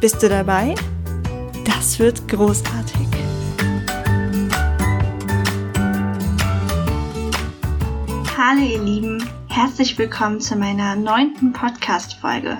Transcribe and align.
Bist 0.00 0.22
du 0.22 0.28
dabei? 0.28 0.76
Das 1.64 1.98
wird 1.98 2.28
großartig. 2.28 3.08
Hallo 8.36 8.60
ihr 8.60 8.78
Lieben, 8.80 9.28
herzlich 9.48 9.98
willkommen 9.98 10.40
zu 10.40 10.54
meiner 10.54 10.94
neunten 10.94 11.52
Podcast-Folge. 11.52 12.58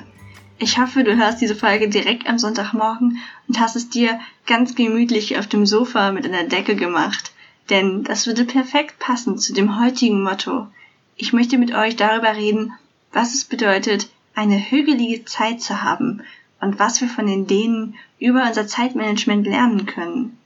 Ich 0.59 0.81
hoffe, 0.81 1.05
du 1.05 1.17
hörst 1.17 1.41
diese 1.41 1.55
Folge 1.55 1.89
direkt 1.89 2.29
am 2.29 2.41
Sonntagmorgen 2.41 3.19
und 3.47 3.61
hast 3.61 3.77
es 3.77 3.89
dir 3.89 4.19
ganz 4.47 4.75
gemütlich 4.75 5.39
auf 5.39 5.47
dem 5.47 5.65
Sofa 5.65 6.11
mit 6.11 6.25
einer 6.25 6.43
Decke 6.43 6.75
gemacht, 6.75 7.31
denn 7.71 8.03
das 8.03 8.27
würde 8.27 8.47
perfekt 8.47 8.99
passen 8.99 9.39
zu 9.39 9.55
dem 9.55 9.81
heutigen 9.81 10.25
Motto. 10.25 10.67
Ich 11.15 11.33
möchte 11.33 11.57
mit 11.57 11.73
euch 11.73 11.95
darüber 11.95 12.35
reden, 12.35 12.73
was 13.13 13.33
es 13.33 13.45
bedeutet, 13.45 14.11
eine 14.35 14.59
hügelige 14.59 15.25
Zeit 15.25 15.61
zu 15.61 15.83
haben 15.83 16.25
und 16.61 16.79
was 16.79 17.01
wir 17.01 17.09
von 17.09 17.27
den 17.27 17.47
Dänen 17.47 17.95
über 18.19 18.47
unser 18.47 18.67
Zeitmanagement 18.67 19.47
lernen 19.47 19.87
können. 19.87 20.39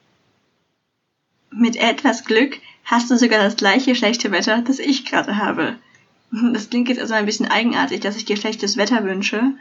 Mit 1.50 1.76
etwas 1.76 2.24
Glück 2.24 2.58
hast 2.84 3.10
du 3.10 3.16
sogar 3.16 3.42
das 3.42 3.56
gleiche 3.56 3.94
schlechte 3.94 4.30
Wetter, 4.30 4.62
das 4.62 4.78
ich 4.78 5.04
gerade 5.04 5.36
habe. 5.36 5.76
Das 6.30 6.70
klingt 6.70 6.88
jetzt 6.88 7.00
also 7.00 7.14
ein 7.14 7.26
bisschen 7.26 7.50
eigenartig, 7.50 8.00
dass 8.00 8.16
ich 8.16 8.24
dir 8.24 8.36
schlechtes 8.36 8.76
Wetter 8.76 9.04
wünsche, 9.04 9.52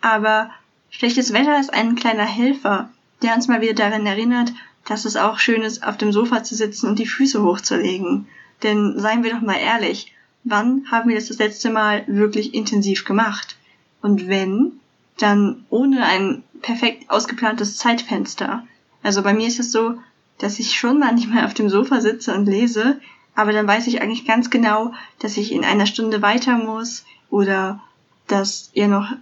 aber 0.00 0.50
schlechtes 0.90 1.32
Wetter 1.32 1.60
ist 1.60 1.72
ein 1.74 1.94
kleiner 1.94 2.24
Helfer, 2.24 2.90
der 3.22 3.34
uns 3.34 3.48
mal 3.48 3.60
wieder 3.60 3.74
daran 3.74 4.06
erinnert, 4.06 4.52
dass 4.86 5.04
es 5.04 5.16
auch 5.16 5.38
schön 5.38 5.62
ist, 5.62 5.86
auf 5.86 5.96
dem 5.96 6.12
Sofa 6.12 6.42
zu 6.42 6.54
sitzen 6.54 6.88
und 6.88 6.98
die 6.98 7.06
Füße 7.06 7.42
hochzulegen. 7.42 8.26
Denn 8.62 8.98
seien 8.98 9.22
wir 9.24 9.32
doch 9.32 9.42
mal 9.42 9.58
ehrlich, 9.58 10.14
wann 10.44 10.86
haben 10.90 11.08
wir 11.08 11.16
das 11.16 11.28
das 11.28 11.38
letzte 11.38 11.70
Mal 11.70 12.04
wirklich 12.06 12.54
intensiv 12.54 13.04
gemacht? 13.04 13.56
Und 14.00 14.28
wenn, 14.28 14.80
dann 15.18 15.64
ohne 15.70 16.04
ein 16.04 16.42
perfekt 16.62 17.10
ausgeplantes 17.10 17.76
Zeitfenster. 17.76 18.66
Also 19.02 19.22
bei 19.22 19.34
mir 19.34 19.46
ist 19.46 19.60
es 19.60 19.72
so, 19.72 19.98
dass 20.38 20.58
ich 20.58 20.78
schon 20.78 20.98
manchmal 20.98 21.46
auf 21.46 21.54
dem 21.54 21.68
Sofa 21.68 22.00
sitze 22.00 22.34
und 22.34 22.46
lese, 22.46 23.00
aber 23.34 23.52
dann 23.52 23.66
weiß 23.66 23.86
ich 23.86 24.00
eigentlich 24.00 24.26
ganz 24.26 24.50
genau, 24.50 24.92
dass 25.18 25.36
ich 25.36 25.52
in 25.52 25.64
einer 25.64 25.86
Stunde 25.86 26.22
weiter 26.22 26.58
muss 26.58 27.04
oder 27.30 27.82
dass 28.26 28.70
ja 28.74 28.88
noch 28.88 29.12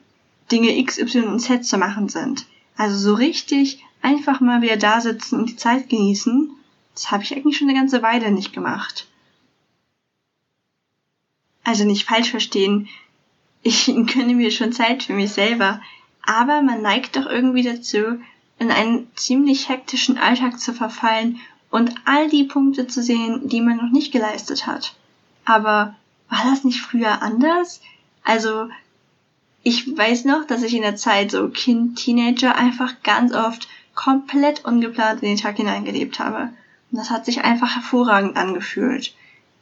Dinge 0.51 0.77
X, 0.79 0.99
Y 0.99 1.25
und 1.25 1.41
Z 1.41 1.65
zu 1.65 1.79
machen 1.79 2.09
sind. 2.09 2.47
Also 2.77 2.97
so 2.99 3.15
richtig 3.15 3.85
einfach 4.03 4.41
mal 4.41 4.63
wieder 4.63 4.77
da 4.77 5.01
sitzen 5.01 5.39
und 5.39 5.51
die 5.51 5.57
Zeit 5.57 5.89
genießen, 5.89 6.51
das 6.95 7.11
habe 7.11 7.23
ich 7.23 7.35
eigentlich 7.35 7.57
schon 7.57 7.69
eine 7.69 7.79
ganze 7.79 8.03
Weile 8.03 8.31
nicht 8.31 8.53
gemacht. 8.53 9.09
Also 11.65 11.85
nicht 11.85 12.07
falsch 12.07 12.31
verstehen, 12.31 12.89
ich 13.65 13.87
gönne 14.15 14.35
mir 14.35 14.53
schon 14.53 14.73
Zeit 14.73 15.03
für 15.03 15.15
mich 15.15 15.33
selber, 15.33 15.81
aber 16.23 16.63
man 16.63 16.83
neigt 16.83 17.17
doch 17.17 17.27
irgendwie 17.27 17.65
dazu, 17.65 18.21
in 18.59 18.71
einen 18.71 19.09
ziemlich 19.17 19.69
hektischen 19.69 20.17
Alltag 20.17 20.61
zu 20.61 20.73
verfallen 20.73 21.41
und 21.71 21.93
all 22.05 22.31
die 22.31 22.45
Punkte 22.45 22.87
zu 22.87 23.03
sehen, 23.03 23.49
die 23.49 23.61
man 23.61 23.79
noch 23.79 23.91
nicht 23.91 24.13
geleistet 24.13 24.67
hat. 24.67 24.95
Aber 25.45 25.97
war 26.29 26.45
das 26.45 26.63
nicht 26.63 26.81
früher 26.81 27.21
anders? 27.21 27.81
Also, 28.23 28.69
ich 29.65 29.97
weiß 29.97 30.25
noch, 30.25 30.47
dass 30.47 30.63
ich 30.63 30.75
in 30.75 30.83
der 30.83 30.97
Zeit 30.97 31.33
so 31.33 31.49
Kind, 31.49 31.99
Teenager 31.99 32.55
einfach 32.55 33.03
ganz 33.03 33.35
oft 33.35 33.69
komplett 33.95 34.65
ungeplant 34.65 35.23
in 35.23 35.31
den 35.31 35.39
Tag 35.39 35.57
hineingelebt 35.57 36.19
habe. 36.19 36.51
Und 36.91 36.99
das 36.99 37.11
hat 37.11 37.25
sich 37.25 37.43
einfach 37.43 37.75
hervorragend 37.75 38.37
angefühlt. 38.37 39.15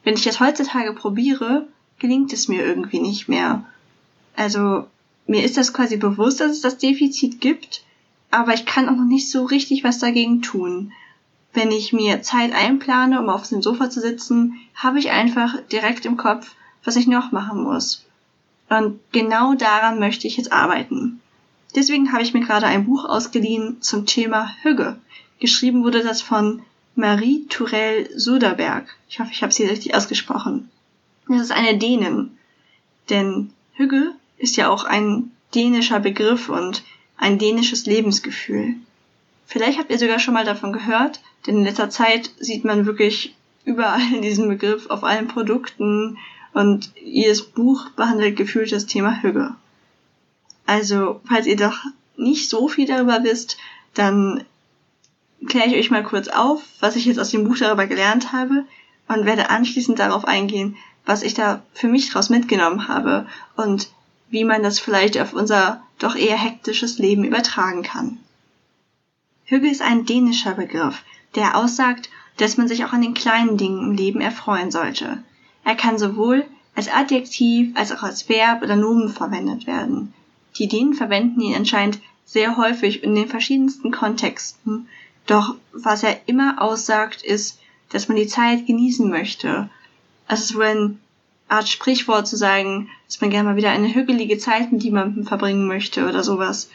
Wenn 0.03 0.15
ich 0.15 0.23
das 0.23 0.39
heutzutage 0.39 0.93
probiere, 0.93 1.67
gelingt 1.99 2.33
es 2.33 2.47
mir 2.47 2.65
irgendwie 2.65 2.99
nicht 2.99 3.27
mehr. 3.27 3.63
Also 4.35 4.87
mir 5.27 5.43
ist 5.43 5.57
das 5.57 5.73
quasi 5.73 5.97
bewusst, 5.97 6.39
dass 6.39 6.51
es 6.51 6.61
das 6.61 6.77
Defizit 6.77 7.39
gibt, 7.39 7.83
aber 8.31 8.53
ich 8.53 8.65
kann 8.65 8.89
auch 8.89 8.95
noch 8.95 9.05
nicht 9.05 9.29
so 9.29 9.45
richtig 9.45 9.83
was 9.83 9.99
dagegen 9.99 10.41
tun. 10.41 10.91
Wenn 11.53 11.71
ich 11.71 11.93
mir 11.93 12.23
Zeit 12.23 12.51
einplane, 12.53 13.19
um 13.21 13.29
auf 13.29 13.47
dem 13.47 13.61
Sofa 13.61 13.89
zu 13.89 14.01
sitzen, 14.01 14.59
habe 14.75 14.99
ich 14.99 15.11
einfach 15.11 15.55
direkt 15.71 16.05
im 16.05 16.17
Kopf, 16.17 16.55
was 16.83 16.95
ich 16.95 17.07
noch 17.07 17.31
machen 17.31 17.63
muss. 17.63 18.05
Und 18.69 18.99
genau 19.11 19.53
daran 19.53 19.99
möchte 19.99 20.27
ich 20.27 20.37
jetzt 20.37 20.51
arbeiten. 20.51 21.21
Deswegen 21.75 22.11
habe 22.11 22.23
ich 22.23 22.33
mir 22.33 22.41
gerade 22.41 22.65
ein 22.65 22.85
Buch 22.85 23.05
ausgeliehen 23.05 23.81
zum 23.81 24.05
Thema 24.05 24.49
Hügge. 24.61 24.97
Geschrieben 25.39 25.83
wurde 25.83 26.03
das 26.03 26.21
von 26.21 26.63
Marie 26.95 27.45
Tourelle 27.49 28.09
Suderberg. 28.17 28.87
Ich 29.09 29.19
hoffe, 29.19 29.31
ich 29.31 29.43
habe 29.43 29.53
sie 29.53 29.65
richtig 29.65 29.95
ausgesprochen. 29.95 30.69
Das 31.27 31.41
ist 31.41 31.51
eine 31.51 31.77
Dänin. 31.77 32.37
Denn 33.09 33.51
Hügge 33.73 34.13
ist 34.43 34.57
ja 34.57 34.69
auch 34.69 34.83
ein 34.83 35.31
dänischer 35.55 36.01
Begriff 36.01 36.49
und 36.49 36.83
ein 37.15 37.39
dänisches 37.39 37.85
Lebensgefühl. 37.85 38.75
Vielleicht 39.45 39.79
habt 39.79 39.89
ihr 39.89 39.97
sogar 39.97 40.19
schon 40.19 40.33
mal 40.33 40.43
davon 40.43 40.73
gehört, 40.73 41.21
denn 41.47 41.59
in 41.59 41.63
letzter 41.63 41.89
Zeit 41.89 42.29
sieht 42.39 42.65
man 42.65 42.85
wirklich 42.85 43.35
überall 43.63 44.01
diesen 44.21 44.49
Begriff 44.49 44.89
auf 44.89 45.05
allen 45.05 45.29
Produkten 45.29 46.17
und 46.53 46.91
jedes 47.01 47.41
Buch 47.41 47.89
behandelt 47.91 48.35
gefühlt 48.35 48.73
das 48.73 48.85
Thema 48.85 49.21
Hüge. 49.21 49.55
Also, 50.65 51.21
falls 51.25 51.47
ihr 51.47 51.55
doch 51.55 51.77
nicht 52.17 52.49
so 52.49 52.67
viel 52.67 52.85
darüber 52.85 53.23
wisst, 53.23 53.57
dann 53.93 54.43
kläre 55.47 55.69
ich 55.69 55.75
euch 55.75 55.91
mal 55.91 56.03
kurz 56.03 56.27
auf, 56.27 56.61
was 56.81 56.97
ich 56.97 57.05
jetzt 57.05 57.19
aus 57.19 57.31
dem 57.31 57.45
Buch 57.47 57.57
darüber 57.57 57.87
gelernt 57.87 58.33
habe 58.33 58.65
und 59.07 59.25
werde 59.25 59.49
anschließend 59.49 59.99
darauf 59.99 60.25
eingehen, 60.25 60.75
was 61.05 61.23
ich 61.23 61.33
da 61.33 61.63
für 61.73 61.87
mich 61.87 62.09
draus 62.09 62.29
mitgenommen 62.29 62.89
habe 62.89 63.25
und 63.55 63.89
wie 64.33 64.45
man 64.45 64.63
das 64.63 64.79
vielleicht 64.79 65.19
auf 65.19 65.33
unser 65.33 65.83
doch 65.99 66.15
eher 66.15 66.35
hektisches 66.35 66.97
Leben 66.97 67.23
übertragen 67.23 67.83
kann. 67.83 68.17
Hügel 69.45 69.69
ist 69.69 69.83
ein 69.83 70.07
dänischer 70.07 70.55
Begriff, 70.55 71.03
der 71.35 71.55
aussagt, 71.55 72.09
dass 72.37 72.57
man 72.57 72.67
sich 72.67 72.83
auch 72.83 72.93
an 72.93 73.03
den 73.03 73.13
kleinen 73.13 73.57
Dingen 73.57 73.91
im 73.91 73.91
Leben 73.91 74.21
erfreuen 74.21 74.71
sollte. 74.71 75.23
Er 75.63 75.75
kann 75.75 75.99
sowohl 75.99 76.45
als 76.73 76.91
Adjektiv 76.91 77.77
als 77.77 77.91
auch 77.91 78.01
als 78.01 78.27
Verb 78.27 78.63
oder 78.63 78.75
Nomen 78.75 79.09
verwendet 79.09 79.67
werden. 79.67 80.15
Die 80.57 80.67
Dänen 80.67 80.95
verwenden 80.95 81.39
ihn 81.39 81.55
anscheinend 81.55 81.99
sehr 82.25 82.57
häufig 82.57 83.03
in 83.03 83.13
den 83.13 83.27
verschiedensten 83.27 83.91
Kontexten, 83.91 84.87
doch 85.27 85.53
was 85.73 86.01
er 86.01 86.27
immer 86.27 86.59
aussagt, 86.59 87.21
ist, 87.21 87.59
dass 87.89 88.07
man 88.07 88.17
die 88.17 88.25
Zeit 88.25 88.65
genießen 88.65 89.07
möchte. 89.07 89.69
Es 90.27 90.39
ist 90.41 90.55
wohl 90.55 90.63
ein 90.63 90.99
Art 91.47 91.69
Sprichwort 91.69 92.27
zu 92.27 92.35
sagen, 92.35 92.89
dass 93.07 93.21
man 93.21 93.29
gerne 93.29 93.49
mal 93.49 93.55
wieder 93.55 93.71
eine 93.71 93.93
hügelige 93.93 94.37
Zeit 94.37 94.71
mit 94.71 94.83
jemandem 94.83 95.25
verbringen 95.25 95.67
möchte 95.67 96.07
oder 96.07 96.23
sowas. 96.23 96.69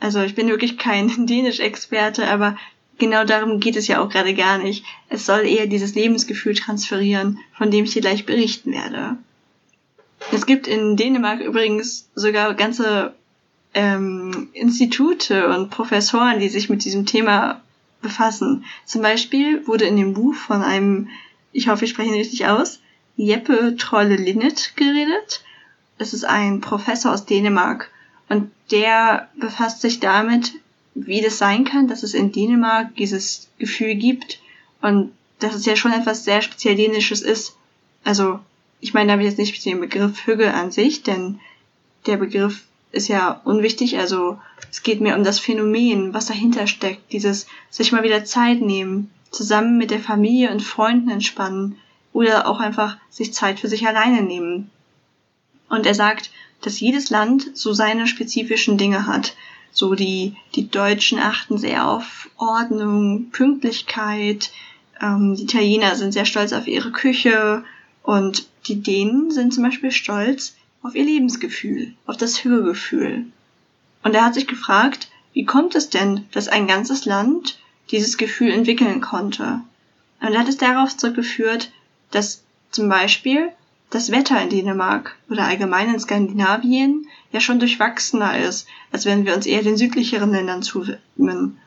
Also 0.00 0.20
ich 0.20 0.34
bin 0.34 0.48
wirklich 0.48 0.78
kein 0.78 1.26
Dänisch-Experte, 1.26 2.28
aber 2.28 2.56
genau 2.98 3.24
darum 3.24 3.60
geht 3.60 3.76
es 3.76 3.88
ja 3.88 4.00
auch 4.00 4.08
gerade 4.08 4.34
gar 4.34 4.58
nicht. 4.58 4.84
Es 5.08 5.26
soll 5.26 5.40
eher 5.40 5.66
dieses 5.66 5.94
Lebensgefühl 5.94 6.54
transferieren, 6.54 7.38
von 7.56 7.70
dem 7.70 7.84
ich 7.84 7.92
dir 7.92 8.02
gleich 8.02 8.26
berichten 8.26 8.72
werde. 8.72 9.16
Es 10.32 10.46
gibt 10.46 10.66
in 10.66 10.96
Dänemark 10.96 11.40
übrigens 11.40 12.08
sogar 12.14 12.54
ganze 12.54 13.14
ähm, 13.74 14.48
Institute 14.54 15.48
und 15.48 15.70
Professoren, 15.70 16.40
die 16.40 16.48
sich 16.48 16.68
mit 16.68 16.84
diesem 16.84 17.06
Thema 17.06 17.60
befassen. 18.00 18.64
Zum 18.84 19.02
Beispiel 19.02 19.66
wurde 19.66 19.84
in 19.84 19.96
dem 19.96 20.14
Buch 20.14 20.34
von 20.34 20.62
einem, 20.62 21.08
ich 21.52 21.68
hoffe, 21.68 21.84
ich 21.84 21.90
spreche 21.90 22.10
ihn 22.10 22.16
richtig 22.16 22.46
aus, 22.46 22.80
Jeppe 23.16 23.76
Trolle 23.76 24.16
Linnet 24.16 24.76
geredet. 24.76 25.42
Das 25.98 26.12
ist 26.12 26.24
ein 26.24 26.60
Professor 26.60 27.12
aus 27.12 27.24
Dänemark 27.24 27.90
und 28.28 28.50
der 28.70 29.28
befasst 29.36 29.80
sich 29.80 30.00
damit, 30.00 30.52
wie 30.94 31.20
das 31.20 31.38
sein 31.38 31.64
kann, 31.64 31.88
dass 31.88 32.02
es 32.02 32.14
in 32.14 32.32
Dänemark 32.32 32.94
dieses 32.96 33.48
Gefühl 33.58 33.94
gibt 33.94 34.40
und 34.80 35.12
dass 35.38 35.54
es 35.54 35.66
ja 35.66 35.76
schon 35.76 35.92
etwas 35.92 36.24
sehr 36.24 36.42
speziell 36.42 36.76
Dänisches 36.76 37.22
ist. 37.22 37.56
Also, 38.04 38.40
ich 38.80 38.94
meine 38.94 39.12
damit 39.12 39.26
jetzt 39.26 39.38
nicht 39.38 39.64
den 39.64 39.80
Begriff 39.80 40.26
Hügge 40.26 40.52
an 40.54 40.70
sich, 40.70 41.02
denn 41.02 41.40
der 42.06 42.16
Begriff 42.16 42.64
ist 42.92 43.08
ja 43.08 43.40
unwichtig. 43.44 43.98
Also, 43.98 44.38
es 44.70 44.82
geht 44.82 45.00
mir 45.00 45.16
um 45.16 45.24
das 45.24 45.38
Phänomen, 45.38 46.14
was 46.14 46.26
dahinter 46.26 46.66
steckt. 46.66 47.12
Dieses 47.12 47.46
sich 47.70 47.92
mal 47.92 48.02
wieder 48.02 48.24
Zeit 48.24 48.60
nehmen, 48.60 49.10
zusammen 49.30 49.76
mit 49.76 49.90
der 49.90 50.00
Familie 50.00 50.50
und 50.50 50.62
Freunden 50.62 51.10
entspannen, 51.10 51.76
oder 52.16 52.48
auch 52.48 52.60
einfach 52.60 52.96
sich 53.10 53.34
Zeit 53.34 53.60
für 53.60 53.68
sich 53.68 53.86
alleine 53.86 54.22
nehmen. 54.22 54.70
Und 55.68 55.84
er 55.84 55.94
sagt, 55.94 56.30
dass 56.62 56.80
jedes 56.80 57.10
Land 57.10 57.50
so 57.52 57.74
seine 57.74 58.06
spezifischen 58.06 58.78
Dinge 58.78 59.06
hat. 59.06 59.36
So 59.70 59.94
die, 59.94 60.34
die 60.54 60.70
Deutschen 60.70 61.18
achten 61.18 61.58
sehr 61.58 61.86
auf 61.86 62.30
Ordnung, 62.38 63.28
Pünktlichkeit, 63.32 64.50
ähm, 64.98 65.36
die 65.36 65.42
Italiener 65.42 65.94
sind 65.94 66.12
sehr 66.12 66.24
stolz 66.24 66.54
auf 66.54 66.66
ihre 66.66 66.90
Küche 66.90 67.62
und 68.02 68.48
die 68.66 68.80
Dänen 68.80 69.30
sind 69.30 69.52
zum 69.52 69.64
Beispiel 69.64 69.90
stolz 69.90 70.56
auf 70.82 70.94
ihr 70.94 71.04
Lebensgefühl, 71.04 71.92
auf 72.06 72.16
das 72.16 72.44
Hörgefühl. 72.44 73.26
Und 74.02 74.14
er 74.14 74.24
hat 74.24 74.32
sich 74.32 74.46
gefragt, 74.46 75.10
wie 75.34 75.44
kommt 75.44 75.74
es 75.74 75.90
denn, 75.90 76.24
dass 76.32 76.48
ein 76.48 76.66
ganzes 76.66 77.04
Land 77.04 77.58
dieses 77.90 78.16
Gefühl 78.16 78.52
entwickeln 78.52 79.02
konnte? 79.02 79.60
Und 80.22 80.32
er 80.32 80.40
hat 80.40 80.48
es 80.48 80.56
darauf 80.56 80.96
zurückgeführt, 80.96 81.70
dass 82.10 82.42
zum 82.70 82.88
Beispiel 82.88 83.50
das 83.90 84.10
Wetter 84.10 84.40
in 84.42 84.50
Dänemark 84.50 85.16
oder 85.30 85.44
allgemein 85.44 85.92
in 85.92 86.00
Skandinavien 86.00 87.06
ja 87.32 87.40
schon 87.40 87.58
durchwachsener 87.58 88.38
ist, 88.38 88.66
als 88.92 89.06
wenn 89.06 89.24
wir 89.24 89.34
uns 89.34 89.46
eher 89.46 89.62
den 89.62 89.76
südlicheren 89.76 90.30
Ländern 90.30 90.62
zuwidmen. 90.62 91.58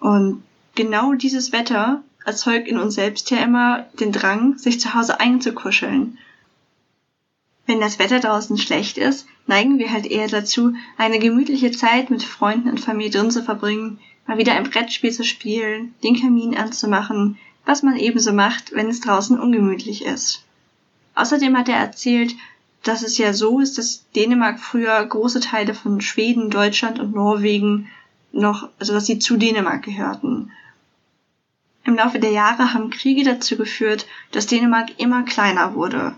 Und 0.00 0.42
genau 0.74 1.12
dieses 1.12 1.52
Wetter 1.52 2.02
erzeugt 2.24 2.68
in 2.68 2.78
uns 2.78 2.94
selbst 2.94 3.30
ja 3.30 3.38
immer 3.38 3.86
den 4.00 4.12
Drang, 4.12 4.58
sich 4.58 4.80
zu 4.80 4.94
Hause 4.94 5.20
einzukuscheln. 5.20 6.18
Wenn 7.66 7.80
das 7.80 7.98
Wetter 7.98 8.20
draußen 8.20 8.58
schlecht 8.58 8.96
ist, 8.96 9.26
neigen 9.46 9.78
wir 9.78 9.92
halt 9.92 10.06
eher 10.06 10.28
dazu, 10.28 10.74
eine 10.96 11.18
gemütliche 11.18 11.72
Zeit 11.72 12.10
mit 12.10 12.22
Freunden 12.22 12.68
und 12.68 12.80
Familie 12.80 13.10
drin 13.10 13.30
zu 13.30 13.42
verbringen, 13.42 13.98
mal 14.26 14.38
wieder 14.38 14.54
ein 14.54 14.70
Brettspiel 14.70 15.12
zu 15.12 15.24
spielen, 15.24 15.94
den 16.02 16.20
Kamin 16.20 16.56
anzumachen, 16.56 17.38
was 17.66 17.82
man 17.82 17.96
ebenso 17.96 18.32
macht, 18.32 18.72
wenn 18.72 18.88
es 18.88 19.00
draußen 19.00 19.38
ungemütlich 19.38 20.04
ist. 20.04 20.44
Außerdem 21.16 21.56
hat 21.56 21.68
er 21.68 21.76
erzählt, 21.76 22.34
dass 22.82 23.02
es 23.02 23.18
ja 23.18 23.32
so 23.32 23.60
ist, 23.60 23.76
dass 23.76 24.04
Dänemark 24.12 24.60
früher 24.60 25.04
große 25.04 25.40
Teile 25.40 25.74
von 25.74 26.00
Schweden, 26.00 26.50
Deutschland 26.50 27.00
und 27.00 27.14
Norwegen 27.14 27.88
noch, 28.32 28.68
also 28.78 28.92
dass 28.92 29.06
sie 29.06 29.18
zu 29.18 29.36
Dänemark 29.36 29.82
gehörten. 29.82 30.52
Im 31.84 31.96
Laufe 31.96 32.18
der 32.20 32.30
Jahre 32.30 32.72
haben 32.72 32.90
Kriege 32.90 33.24
dazu 33.24 33.56
geführt, 33.56 34.06
dass 34.30 34.46
Dänemark 34.46 34.98
immer 34.98 35.24
kleiner 35.24 35.74
wurde. 35.74 36.14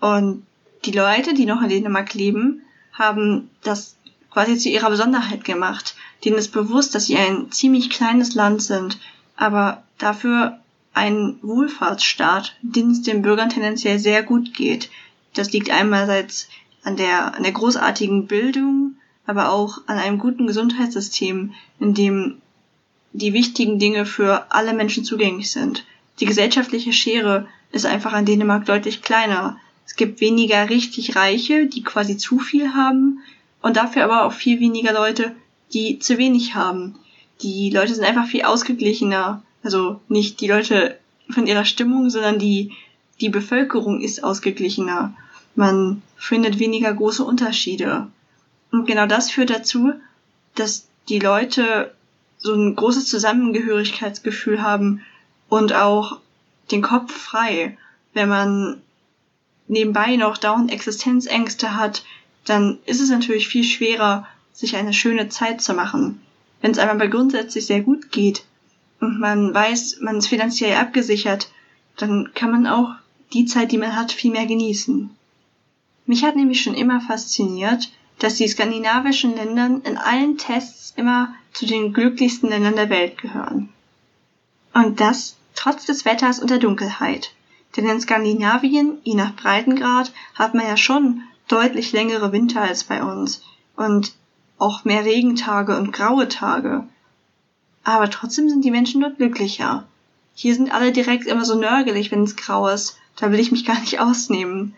Und 0.00 0.44
die 0.84 0.92
Leute, 0.92 1.32
die 1.32 1.46
noch 1.46 1.62
in 1.62 1.70
Dänemark 1.70 2.12
leben, 2.12 2.62
haben 2.92 3.48
das 3.62 3.96
quasi 4.30 4.58
zu 4.58 4.68
ihrer 4.68 4.90
Besonderheit 4.90 5.44
gemacht. 5.44 5.94
Denen 6.24 6.36
ist 6.36 6.52
bewusst, 6.52 6.94
dass 6.94 7.06
sie 7.06 7.16
ein 7.16 7.50
ziemlich 7.52 7.88
kleines 7.88 8.34
Land 8.34 8.62
sind, 8.62 8.98
aber 9.36 9.83
dafür 9.98 10.58
ein 10.92 11.38
Wohlfahrtsstaat, 11.42 12.56
den 12.62 12.90
es 12.90 13.02
den 13.02 13.22
Bürgern 13.22 13.50
tendenziell 13.50 13.98
sehr 13.98 14.22
gut 14.22 14.54
geht. 14.54 14.90
Das 15.34 15.52
liegt 15.52 15.70
einerseits 15.70 16.48
an 16.84 16.96
der, 16.96 17.34
an 17.34 17.42
der 17.42 17.52
großartigen 17.52 18.26
Bildung, 18.26 18.96
aber 19.26 19.50
auch 19.50 19.78
an 19.86 19.98
einem 19.98 20.18
guten 20.18 20.46
Gesundheitssystem, 20.46 21.54
in 21.80 21.94
dem 21.94 22.40
die 23.12 23.32
wichtigen 23.32 23.78
Dinge 23.78 24.06
für 24.06 24.46
alle 24.50 24.74
Menschen 24.74 25.04
zugänglich 25.04 25.50
sind. 25.50 25.84
Die 26.20 26.26
gesellschaftliche 26.26 26.92
Schere 26.92 27.46
ist 27.72 27.86
einfach 27.86 28.12
an 28.12 28.26
Dänemark 28.26 28.66
deutlich 28.66 29.02
kleiner. 29.02 29.58
Es 29.86 29.96
gibt 29.96 30.20
weniger 30.20 30.68
richtig 30.68 31.16
Reiche, 31.16 31.66
die 31.66 31.82
quasi 31.82 32.16
zu 32.16 32.38
viel 32.38 32.74
haben 32.74 33.20
und 33.62 33.76
dafür 33.76 34.04
aber 34.04 34.24
auch 34.24 34.32
viel 34.32 34.60
weniger 34.60 34.92
Leute, 34.92 35.34
die 35.72 35.98
zu 35.98 36.18
wenig 36.18 36.54
haben. 36.54 36.96
Die 37.42 37.70
Leute 37.70 37.94
sind 37.94 38.04
einfach 38.04 38.26
viel 38.26 38.42
ausgeglichener 38.42 39.42
also 39.64 40.00
nicht 40.08 40.40
die 40.40 40.46
Leute 40.46 40.98
von 41.30 41.46
ihrer 41.46 41.64
Stimmung, 41.64 42.10
sondern 42.10 42.38
die, 42.38 42.72
die 43.20 43.30
Bevölkerung 43.30 44.00
ist 44.00 44.22
ausgeglichener. 44.22 45.14
Man 45.54 46.02
findet 46.16 46.58
weniger 46.58 46.92
große 46.92 47.24
Unterschiede. 47.24 48.08
Und 48.70 48.86
genau 48.86 49.06
das 49.06 49.30
führt 49.30 49.50
dazu, 49.50 49.94
dass 50.54 50.86
die 51.08 51.18
Leute 51.18 51.94
so 52.38 52.52
ein 52.52 52.76
großes 52.76 53.08
Zusammengehörigkeitsgefühl 53.08 54.62
haben 54.62 55.02
und 55.48 55.72
auch 55.72 56.18
den 56.70 56.82
Kopf 56.82 57.12
frei. 57.12 57.78
Wenn 58.12 58.28
man 58.28 58.82
nebenbei 59.66 60.16
noch 60.16 60.36
dauernd 60.36 60.70
Existenzängste 60.70 61.76
hat, 61.76 62.04
dann 62.44 62.78
ist 62.84 63.00
es 63.00 63.08
natürlich 63.08 63.48
viel 63.48 63.64
schwerer, 63.64 64.26
sich 64.52 64.76
eine 64.76 64.92
schöne 64.92 65.30
Zeit 65.30 65.62
zu 65.62 65.72
machen. 65.72 66.20
Wenn 66.60 66.72
es 66.72 66.78
einem 66.78 67.00
aber 67.00 67.08
grundsätzlich 67.08 67.66
sehr 67.66 67.80
gut 67.80 68.12
geht, 68.12 68.44
und 69.00 69.18
man 69.20 69.52
weiß, 69.52 69.98
man 70.00 70.18
ist 70.18 70.28
finanziell 70.28 70.76
abgesichert, 70.76 71.50
dann 71.96 72.30
kann 72.34 72.50
man 72.50 72.66
auch 72.66 72.94
die 73.32 73.46
Zeit, 73.46 73.72
die 73.72 73.78
man 73.78 73.96
hat, 73.96 74.12
viel 74.12 74.32
mehr 74.32 74.46
genießen. 74.46 75.10
Mich 76.06 76.24
hat 76.24 76.36
nämlich 76.36 76.62
schon 76.62 76.74
immer 76.74 77.00
fasziniert, 77.00 77.90
dass 78.18 78.36
die 78.36 78.48
skandinavischen 78.48 79.34
Länder 79.34 79.80
in 79.84 79.96
allen 79.96 80.38
Tests 80.38 80.92
immer 80.96 81.34
zu 81.52 81.66
den 81.66 81.92
glücklichsten 81.92 82.48
Ländern 82.48 82.76
der 82.76 82.90
Welt 82.90 83.18
gehören. 83.18 83.70
Und 84.72 85.00
das 85.00 85.36
trotz 85.54 85.86
des 85.86 86.04
Wetters 86.04 86.38
und 86.38 86.50
der 86.50 86.58
Dunkelheit. 86.58 87.32
Denn 87.76 87.88
in 87.88 88.00
Skandinavien, 88.00 88.98
je 89.02 89.14
nach 89.14 89.34
Breitengrad, 89.34 90.12
hat 90.34 90.54
man 90.54 90.66
ja 90.66 90.76
schon 90.76 91.22
deutlich 91.48 91.92
längere 91.92 92.32
Winter 92.32 92.62
als 92.62 92.84
bei 92.84 93.02
uns 93.02 93.42
und 93.76 94.14
auch 94.58 94.84
mehr 94.84 95.04
Regentage 95.04 95.76
und 95.76 95.92
graue 95.92 96.28
Tage. 96.28 96.86
Aber 97.84 98.10
trotzdem 98.10 98.48
sind 98.48 98.64
die 98.64 98.70
Menschen 98.70 99.02
dort 99.02 99.18
glücklicher. 99.18 99.86
Hier 100.34 100.54
sind 100.54 100.72
alle 100.72 100.90
direkt 100.90 101.26
immer 101.26 101.44
so 101.44 101.54
nörgelig, 101.54 102.10
wenn 102.10 102.24
es 102.24 102.36
grau 102.36 102.66
ist. 102.68 102.98
Da 103.16 103.30
will 103.30 103.38
ich 103.38 103.52
mich 103.52 103.64
gar 103.64 103.78
nicht 103.78 104.00
ausnehmen. 104.00 104.74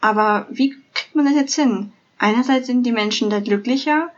Aber 0.00 0.46
wie 0.50 0.74
kriegt 0.94 1.14
man 1.14 1.26
das 1.26 1.34
jetzt 1.34 1.54
hin? 1.54 1.92
Einerseits 2.18 2.66
sind 2.66 2.84
die 2.84 2.92
Menschen 2.92 3.28
da 3.28 3.40
glücklicher, 3.40 4.10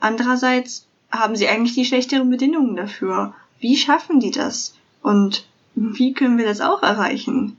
andererseits 0.00 0.86
haben 1.12 1.36
sie 1.36 1.48
eigentlich 1.48 1.74
die 1.74 1.84
schlechteren 1.84 2.28
Bedingungen 2.28 2.74
dafür. 2.74 3.34
Wie 3.60 3.76
schaffen 3.76 4.18
die 4.18 4.32
das? 4.32 4.74
Und 5.02 5.46
wie 5.74 6.12
können 6.12 6.38
wir 6.38 6.44
das 6.44 6.60
auch 6.60 6.82
erreichen? 6.82 7.56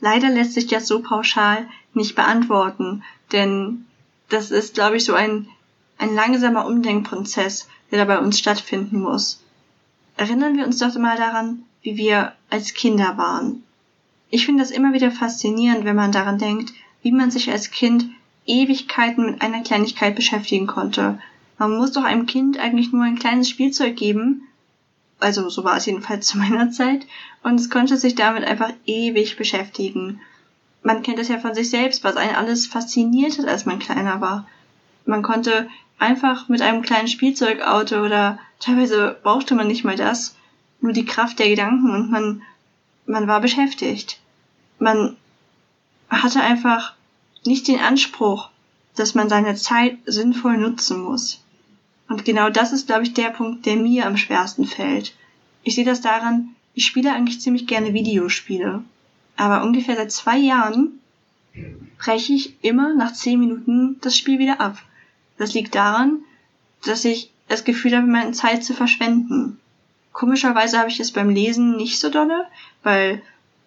Leider 0.00 0.28
lässt 0.28 0.54
sich 0.54 0.66
das 0.66 0.88
so 0.88 1.00
pauschal 1.00 1.68
nicht 1.94 2.16
beantworten, 2.16 3.04
denn 3.32 3.86
das 4.28 4.50
ist, 4.50 4.74
glaube 4.74 4.96
ich, 4.96 5.04
so 5.04 5.14
ein, 5.14 5.48
ein 5.98 6.14
langsamer 6.14 6.66
Umdenkprozess, 6.66 7.68
der 7.90 7.98
da 7.98 8.04
bei 8.04 8.18
uns 8.18 8.38
stattfinden 8.38 9.00
muss 9.00 9.43
erinnern 10.16 10.56
wir 10.56 10.66
uns 10.66 10.78
doch 10.78 10.96
mal 10.96 11.16
daran, 11.16 11.64
wie 11.82 11.96
wir 11.96 12.32
als 12.50 12.74
Kinder 12.74 13.16
waren. 13.16 13.62
Ich 14.30 14.46
finde 14.46 14.62
das 14.62 14.70
immer 14.70 14.92
wieder 14.92 15.10
faszinierend, 15.10 15.84
wenn 15.84 15.96
man 15.96 16.12
daran 16.12 16.38
denkt, 16.38 16.72
wie 17.02 17.12
man 17.12 17.30
sich 17.30 17.50
als 17.50 17.70
Kind 17.70 18.06
Ewigkeiten 18.46 19.26
mit 19.26 19.42
einer 19.42 19.62
Kleinigkeit 19.62 20.16
beschäftigen 20.16 20.66
konnte. 20.66 21.18
Man 21.58 21.76
muss 21.76 21.92
doch 21.92 22.04
einem 22.04 22.26
Kind 22.26 22.58
eigentlich 22.58 22.92
nur 22.92 23.04
ein 23.04 23.18
kleines 23.18 23.48
Spielzeug 23.48 23.96
geben, 23.96 24.48
also 25.20 25.48
so 25.48 25.64
war 25.64 25.76
es 25.76 25.86
jedenfalls 25.86 26.26
zu 26.28 26.38
meiner 26.38 26.70
Zeit, 26.70 27.06
und 27.42 27.60
es 27.60 27.70
konnte 27.70 27.96
sich 27.96 28.14
damit 28.14 28.44
einfach 28.44 28.72
ewig 28.86 29.36
beschäftigen. 29.36 30.20
Man 30.82 31.02
kennt 31.02 31.18
es 31.18 31.28
ja 31.28 31.38
von 31.38 31.54
sich 31.54 31.70
selbst, 31.70 32.04
was 32.04 32.16
einen 32.16 32.34
alles 32.34 32.66
fasziniert 32.66 33.38
hat, 33.38 33.46
als 33.46 33.64
man 33.64 33.78
kleiner 33.78 34.20
war. 34.20 34.46
Man 35.06 35.22
konnte 35.22 35.68
einfach 35.98 36.48
mit 36.48 36.60
einem 36.60 36.82
kleinen 36.82 37.08
Spielzeugauto 37.08 38.04
oder 38.04 38.38
teilweise 38.60 39.18
brauchte 39.22 39.54
man 39.54 39.68
nicht 39.68 39.84
mal 39.84 39.96
das, 39.96 40.36
nur 40.80 40.92
die 40.92 41.04
Kraft 41.04 41.38
der 41.38 41.48
Gedanken 41.48 41.90
und 41.90 42.10
man, 42.10 42.42
man 43.06 43.26
war 43.26 43.40
beschäftigt. 43.40 44.20
Man 44.78 45.16
hatte 46.08 46.40
einfach 46.40 46.94
nicht 47.44 47.68
den 47.68 47.80
Anspruch, 47.80 48.50
dass 48.96 49.14
man 49.14 49.28
seine 49.28 49.54
Zeit 49.54 49.98
sinnvoll 50.06 50.56
nutzen 50.56 51.00
muss. 51.02 51.42
Und 52.08 52.24
genau 52.24 52.50
das 52.50 52.72
ist, 52.72 52.86
glaube 52.86 53.04
ich, 53.04 53.14
der 53.14 53.30
Punkt, 53.30 53.66
der 53.66 53.76
mir 53.76 54.06
am 54.06 54.16
schwersten 54.16 54.66
fällt. 54.66 55.14
Ich 55.62 55.74
sehe 55.74 55.84
das 55.84 56.00
daran, 56.00 56.54
ich 56.74 56.84
spiele 56.84 57.12
eigentlich 57.12 57.40
ziemlich 57.40 57.66
gerne 57.66 57.94
Videospiele. 57.94 58.84
Aber 59.36 59.64
ungefähr 59.64 59.96
seit 59.96 60.12
zwei 60.12 60.36
Jahren 60.36 61.00
breche 61.98 62.32
ich 62.32 62.62
immer 62.62 62.94
nach 62.94 63.12
zehn 63.12 63.40
Minuten 63.40 63.98
das 64.00 64.16
Spiel 64.16 64.38
wieder 64.38 64.60
ab. 64.60 64.78
Das 65.38 65.54
liegt 65.54 65.74
daran, 65.74 66.20
dass 66.84 67.04
ich 67.04 67.32
das 67.48 67.64
Gefühl 67.64 67.96
habe, 67.96 68.06
meine 68.06 68.32
Zeit 68.32 68.64
zu 68.64 68.74
verschwenden. 68.74 69.58
Komischerweise 70.12 70.78
habe 70.78 70.90
ich 70.90 71.00
es 71.00 71.12
beim 71.12 71.30
Lesen 71.30 71.76
nicht 71.76 71.98
so 71.98 72.08
dolle, 72.08 72.46
weil 72.82 73.22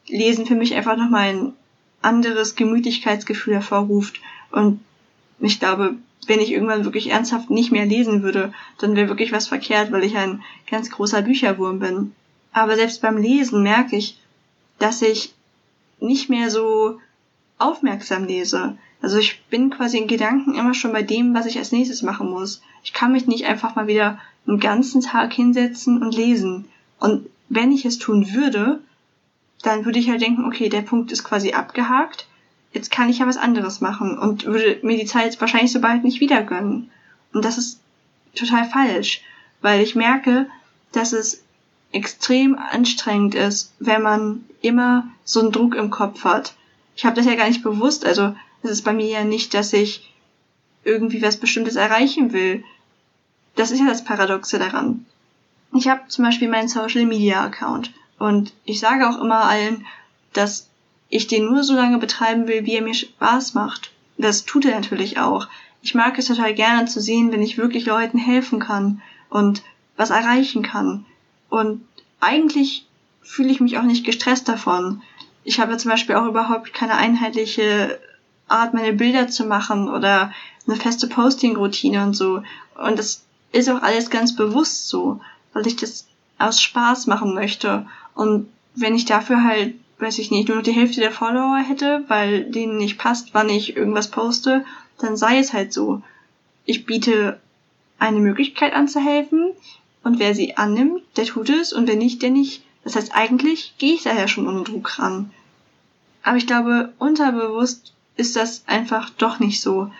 Lesen 0.07 0.45
für 0.45 0.55
mich 0.55 0.73
einfach 0.73 0.97
nochmal 0.97 1.29
ein 1.29 1.53
anderes 2.01 2.55
Gemütlichkeitsgefühl 2.55 3.55
hervorruft. 3.55 4.21
Und 4.51 4.79
ich 5.39 5.59
glaube, 5.59 5.95
wenn 6.27 6.39
ich 6.39 6.51
irgendwann 6.51 6.85
wirklich 6.85 7.09
ernsthaft 7.09 7.49
nicht 7.49 7.71
mehr 7.71 7.85
lesen 7.85 8.23
würde, 8.23 8.53
dann 8.79 8.95
wäre 8.95 9.09
wirklich 9.09 9.31
was 9.31 9.47
verkehrt, 9.47 9.91
weil 9.91 10.03
ich 10.03 10.15
ein 10.17 10.43
ganz 10.69 10.89
großer 10.89 11.21
Bücherwurm 11.21 11.79
bin. 11.79 12.13
Aber 12.53 12.75
selbst 12.75 13.01
beim 13.01 13.17
Lesen 13.17 13.63
merke 13.63 13.95
ich, 13.95 14.19
dass 14.79 15.01
ich 15.01 15.33
nicht 15.99 16.29
mehr 16.29 16.49
so 16.49 16.99
aufmerksam 17.57 18.25
lese. 18.25 18.77
Also 19.01 19.17
ich 19.19 19.43
bin 19.49 19.69
quasi 19.69 19.97
in 19.97 20.07
Gedanken 20.07 20.55
immer 20.55 20.73
schon 20.73 20.91
bei 20.91 21.03
dem, 21.03 21.33
was 21.33 21.45
ich 21.45 21.57
als 21.57 21.71
nächstes 21.71 22.01
machen 22.01 22.29
muss. 22.29 22.61
Ich 22.83 22.93
kann 22.93 23.11
mich 23.11 23.27
nicht 23.27 23.45
einfach 23.45 23.75
mal 23.75 23.87
wieder 23.87 24.19
einen 24.47 24.59
ganzen 24.59 25.01
Tag 25.01 25.33
hinsetzen 25.33 26.01
und 26.01 26.15
lesen. 26.15 26.65
Und 26.99 27.27
wenn 27.49 27.71
ich 27.71 27.85
es 27.85 27.99
tun 27.99 28.33
würde, 28.33 28.79
dann 29.61 29.85
würde 29.85 29.99
ich 29.99 30.09
halt 30.09 30.21
denken, 30.21 30.45
okay, 30.45 30.69
der 30.69 30.81
Punkt 30.81 31.11
ist 31.11 31.23
quasi 31.23 31.53
abgehakt. 31.53 32.27
Jetzt 32.73 32.91
kann 32.91 33.09
ich 33.09 33.19
ja 33.19 33.27
was 33.27 33.37
anderes 33.37 33.81
machen 33.81 34.17
und 34.17 34.45
würde 34.45 34.79
mir 34.83 34.97
die 34.97 35.05
Zeit 35.05 35.39
wahrscheinlich 35.39 35.71
so 35.71 35.79
bald 35.79 36.03
nicht 36.03 36.19
wieder 36.19 36.43
gönnen. 36.43 36.89
Und 37.33 37.45
das 37.45 37.57
ist 37.57 37.79
total 38.35 38.65
falsch, 38.65 39.21
weil 39.61 39.81
ich 39.81 39.95
merke, 39.95 40.47
dass 40.91 41.13
es 41.13 41.43
extrem 41.91 42.57
anstrengend 42.57 43.35
ist, 43.35 43.73
wenn 43.79 44.01
man 44.01 44.43
immer 44.61 45.07
so 45.23 45.39
einen 45.39 45.51
Druck 45.51 45.75
im 45.75 45.89
Kopf 45.89 46.23
hat. 46.23 46.55
Ich 46.95 47.05
habe 47.05 47.15
das 47.15 47.25
ja 47.25 47.35
gar 47.35 47.47
nicht 47.47 47.63
bewusst, 47.63 48.05
also 48.05 48.35
es 48.67 48.79
ist 48.79 48.83
bei 48.83 48.93
mir 48.93 49.07
ja 49.07 49.23
nicht, 49.23 49.53
dass 49.53 49.73
ich 49.73 50.13
irgendwie 50.83 51.21
was 51.21 51.37
Bestimmtes 51.37 51.75
erreichen 51.75 52.33
will. 52.33 52.63
Das 53.55 53.71
ist 53.71 53.79
ja 53.79 53.87
das 53.87 54.03
Paradoxe 54.03 54.59
daran. 54.59 55.05
Ich 55.73 55.87
habe 55.87 56.07
zum 56.07 56.23
Beispiel 56.23 56.47
meinen 56.47 56.69
Social 56.69 57.05
Media 57.05 57.43
Account 57.43 57.91
und 58.19 58.53
ich 58.65 58.79
sage 58.79 59.09
auch 59.09 59.19
immer 59.19 59.43
allen, 59.43 59.85
dass 60.33 60.69
ich 61.09 61.27
den 61.27 61.45
nur 61.45 61.63
so 61.63 61.73
lange 61.73 61.97
betreiben 61.97 62.47
will, 62.47 62.65
wie 62.65 62.75
er 62.75 62.81
mir 62.81 62.93
Spaß 62.93 63.53
macht. 63.53 63.91
Das 64.17 64.45
tut 64.45 64.65
er 64.65 64.79
natürlich 64.79 65.19
auch. 65.19 65.47
Ich 65.81 65.93
mag 65.93 66.17
es 66.17 66.25
total 66.25 66.53
gerne 66.53 66.85
zu 66.85 67.01
sehen, 67.01 67.31
wenn 67.31 67.41
ich 67.41 67.57
wirklich 67.57 67.85
Leuten 67.85 68.17
helfen 68.17 68.59
kann 68.59 69.01
und 69.29 69.61
was 69.95 70.09
erreichen 70.09 70.63
kann. 70.63 71.05
Und 71.49 71.85
eigentlich 72.19 72.85
fühle 73.21 73.49
ich 73.49 73.59
mich 73.59 73.77
auch 73.77 73.83
nicht 73.83 74.05
gestresst 74.05 74.49
davon. 74.49 75.01
Ich 75.43 75.59
habe 75.59 75.77
zum 75.77 75.91
Beispiel 75.91 76.15
auch 76.15 76.25
überhaupt 76.25 76.73
keine 76.73 76.95
einheitliche 76.95 77.99
Art, 78.47 78.73
meine 78.73 78.93
Bilder 78.93 79.27
zu 79.27 79.45
machen 79.45 79.89
oder 79.89 80.31
eine 80.67 80.75
feste 80.75 81.07
Posting-Routine 81.07 82.03
und 82.03 82.13
so. 82.13 82.43
Und 82.75 82.99
das 82.99 83.23
ist 83.51 83.69
auch 83.69 83.81
alles 83.81 84.09
ganz 84.09 84.35
bewusst 84.35 84.87
so, 84.89 85.19
weil 85.53 85.67
ich 85.67 85.75
das 85.75 86.07
aus 86.37 86.61
Spaß 86.61 87.07
machen 87.07 87.33
möchte. 87.33 87.85
Und 88.13 88.47
wenn 88.75 88.95
ich 88.95 89.05
dafür 89.05 89.43
halt, 89.43 89.75
weiß 89.99 90.19
ich 90.19 90.31
nicht, 90.31 90.47
nur 90.47 90.57
noch 90.57 90.63
die 90.63 90.71
Hälfte 90.71 90.99
der 90.99 91.11
Follower 91.11 91.57
hätte, 91.57 92.03
weil 92.07 92.43
denen 92.43 92.77
nicht 92.77 92.97
passt, 92.97 93.33
wann 93.33 93.49
ich 93.49 93.75
irgendwas 93.75 94.09
poste, 94.09 94.65
dann 94.99 95.17
sei 95.17 95.39
es 95.39 95.53
halt 95.53 95.73
so. 95.73 96.01
Ich 96.65 96.85
biete 96.85 97.39
eine 97.99 98.19
Möglichkeit 98.19 98.73
anzuhelfen 98.73 99.51
und 100.03 100.19
wer 100.19 100.35
sie 100.35 100.57
annimmt, 100.57 101.01
der 101.15 101.25
tut 101.25 101.49
es 101.49 101.73
und 101.73 101.87
wer 101.87 101.95
nicht, 101.95 102.21
der 102.21 102.29
nicht. 102.29 102.63
Das 102.83 102.95
heißt, 102.95 103.13
eigentlich 103.13 103.73
gehe 103.77 103.95
ich 103.95 104.03
daher 104.03 104.27
schon 104.27 104.47
ohne 104.47 104.63
Druck 104.63 104.99
ran. 104.99 105.31
Aber 106.23 106.37
ich 106.37 106.47
glaube, 106.47 106.93
unterbewusst 106.99 107.93
ist 108.17 108.35
das 108.35 108.63
einfach 108.67 109.09
doch 109.11 109.39
nicht 109.39 109.61
so. 109.61 109.91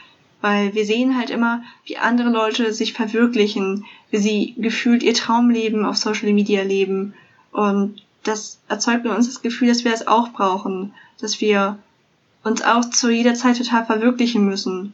Weil 0.42 0.76
wir 0.76 0.86
sehen 0.86 1.18
halt 1.18 1.30
immer, 1.30 1.64
wie 1.86 1.98
andere 1.98 2.30
Leute 2.30 2.72
sich 2.74 2.94
verwirklichen, 2.94 3.86
wie 4.12 4.18
sie 4.18 4.56
gefühlt 4.58 5.02
ihr 5.02 5.14
Traumleben 5.14 5.86
auf 5.86 5.98
Social 5.98 6.32
Media 6.34 6.64
leben. 6.64 7.14
Und 7.52 8.04
das 8.24 8.60
erzeugt 8.68 9.06
in 9.06 9.12
uns 9.12 9.28
das 9.28 9.42
Gefühl, 9.42 9.70
dass 9.70 9.84
wir 9.84 9.92
das 9.92 10.08
auch 10.08 10.30
brauchen, 10.30 10.94
dass 11.20 11.42
wir 11.42 11.80
uns 12.44 12.62
auch 12.62 12.86
zu 12.90 13.10
jeder 13.10 13.34
Zeit 13.34 13.58
total 13.58 13.86
verwirklichen 13.86 14.46
müssen. 14.46 14.94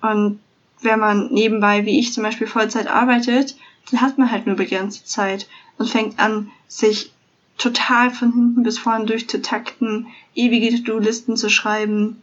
Und 0.00 0.40
wenn 0.82 1.00
man 1.00 1.32
nebenbei, 1.32 1.84
wie 1.84 1.98
ich 1.98 2.12
zum 2.12 2.22
Beispiel 2.22 2.46
Vollzeit 2.46 2.86
arbeitet, 2.86 3.56
dann 3.90 4.00
hat 4.00 4.18
man 4.18 4.30
halt 4.30 4.46
nur 4.46 4.56
begrenzte 4.56 5.04
Zeit 5.04 5.48
und 5.78 5.90
fängt 5.90 6.18
an, 6.18 6.50
sich 6.68 7.12
total 7.58 8.10
von 8.10 8.32
hinten 8.32 8.62
bis 8.62 8.78
vorn 8.78 9.06
durchzutakten, 9.06 10.06
ewige 10.34 10.74
To-Do-Listen 10.76 11.36
zu 11.36 11.50
schreiben 11.50 12.22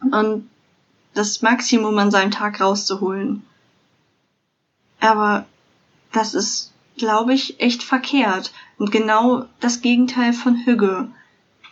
und 0.00 0.48
das 1.14 1.42
Maximum 1.42 1.96
an 1.98 2.10
seinem 2.10 2.30
Tag 2.30 2.60
rauszuholen. 2.60 3.42
Aber 5.00 5.46
das 6.12 6.34
ist, 6.34 6.72
glaube 6.96 7.34
ich, 7.34 7.60
echt 7.60 7.82
verkehrt 7.82 8.52
und 8.78 8.90
genau 8.90 9.46
das 9.60 9.80
Gegenteil 9.80 10.32
von 10.32 10.56
Hüge. 10.64 11.08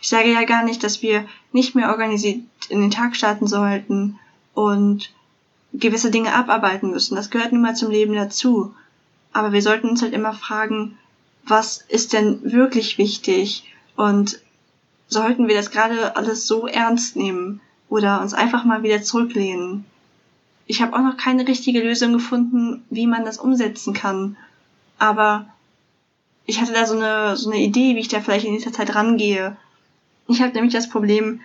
Ich 0.01 0.09
sage 0.09 0.31
ja 0.31 0.43
gar 0.43 0.63
nicht, 0.63 0.83
dass 0.83 1.01
wir 1.01 1.25
nicht 1.51 1.75
mehr 1.75 1.89
organisiert 1.89 2.43
in 2.69 2.81
den 2.81 2.91
Tag 2.91 3.15
starten 3.15 3.47
sollten 3.47 4.19
und 4.53 5.11
gewisse 5.73 6.11
Dinge 6.11 6.33
abarbeiten 6.33 6.91
müssen. 6.91 7.15
Das 7.15 7.29
gehört 7.29 7.51
nun 7.51 7.61
mal 7.61 7.75
zum 7.75 7.89
Leben 7.89 8.13
dazu. 8.13 8.73
Aber 9.31 9.51
wir 9.51 9.61
sollten 9.61 9.89
uns 9.89 10.01
halt 10.01 10.13
immer 10.13 10.33
fragen, 10.33 10.97
was 11.45 11.77
ist 11.77 12.13
denn 12.13 12.39
wirklich 12.43 12.97
wichtig 12.97 13.65
und 13.95 14.39
sollten 15.07 15.47
wir 15.47 15.55
das 15.55 15.71
gerade 15.71 16.15
alles 16.15 16.47
so 16.47 16.67
ernst 16.67 17.15
nehmen 17.15 17.61
oder 17.93 18.21
uns 18.21 18.33
einfach 18.33 18.65
mal 18.65 18.81
wieder 18.81 19.03
zurücklehnen. 19.03 19.85
Ich 20.65 20.81
habe 20.81 20.95
auch 20.95 21.03
noch 21.03 21.15
keine 21.15 21.47
richtige 21.47 21.79
Lösung 21.79 22.11
gefunden, 22.11 22.83
wie 22.89 23.05
man 23.05 23.23
das 23.23 23.37
umsetzen 23.37 23.93
kann. 23.93 24.35
Aber 24.97 25.45
ich 26.47 26.59
hatte 26.59 26.73
da 26.73 26.87
so 26.87 26.95
eine, 26.95 27.37
so 27.37 27.51
eine 27.51 27.61
Idee, 27.61 27.95
wie 27.95 27.99
ich 27.99 28.07
da 28.07 28.19
vielleicht 28.19 28.45
in 28.45 28.53
nächster 28.53 28.73
Zeit 28.73 28.95
rangehe. 28.95 29.55
Ich 30.27 30.41
habe 30.41 30.53
nämlich 30.53 30.73
das 30.73 30.89
Problem, 30.89 31.41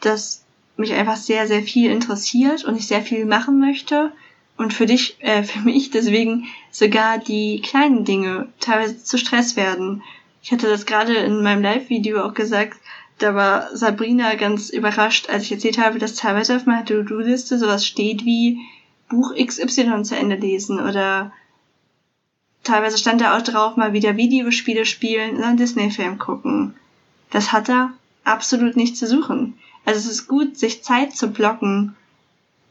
dass 0.00 0.44
mich 0.76 0.92
einfach 0.92 1.16
sehr, 1.16 1.46
sehr 1.46 1.62
viel 1.62 1.90
interessiert 1.90 2.64
und 2.64 2.76
ich 2.76 2.86
sehr 2.86 3.00
viel 3.00 3.24
machen 3.24 3.58
möchte 3.58 4.12
und 4.58 4.74
für 4.74 4.84
dich, 4.84 5.16
äh, 5.20 5.42
für 5.42 5.60
mich 5.60 5.90
deswegen 5.90 6.48
sogar 6.70 7.16
die 7.16 7.62
kleinen 7.62 8.04
Dinge 8.04 8.48
teilweise 8.60 9.02
zu 9.02 9.16
Stress 9.16 9.56
werden. 9.56 10.02
Ich 10.42 10.52
hatte 10.52 10.68
das 10.68 10.84
gerade 10.84 11.14
in 11.14 11.42
meinem 11.42 11.62
Live-Video 11.62 12.22
auch 12.22 12.34
gesagt, 12.34 12.78
da 13.18 13.34
war 13.34 13.76
Sabrina 13.76 14.34
ganz 14.34 14.70
überrascht, 14.70 15.28
als 15.28 15.44
ich 15.44 15.52
erzählt 15.52 15.78
habe, 15.78 15.98
dass 15.98 16.14
teilweise 16.14 16.56
auf 16.56 16.66
meiner 16.66 16.84
To-Do-Liste 16.84 17.58
sowas 17.58 17.86
steht 17.86 18.24
wie 18.24 18.60
Buch 19.08 19.34
XY 19.34 20.02
zu 20.02 20.16
Ende 20.16 20.36
lesen 20.36 20.80
oder 20.80 21.32
teilweise 22.62 22.98
stand 22.98 23.20
da 23.20 23.36
auch 23.36 23.42
drauf, 23.42 23.76
mal 23.76 23.92
wieder 23.92 24.16
Videospiele 24.16 24.84
spielen 24.84 25.36
oder 25.36 25.48
einen 25.48 25.56
Disney-Film 25.56 26.18
gucken. 26.18 26.74
Das 27.30 27.52
hat 27.52 27.68
da 27.68 27.92
absolut 28.24 28.76
nichts 28.76 28.98
zu 28.98 29.06
suchen. 29.06 29.58
Also 29.84 30.00
es 30.00 30.06
ist 30.06 30.28
gut, 30.28 30.56
sich 30.56 30.84
Zeit 30.84 31.16
zu 31.16 31.28
blocken, 31.28 31.96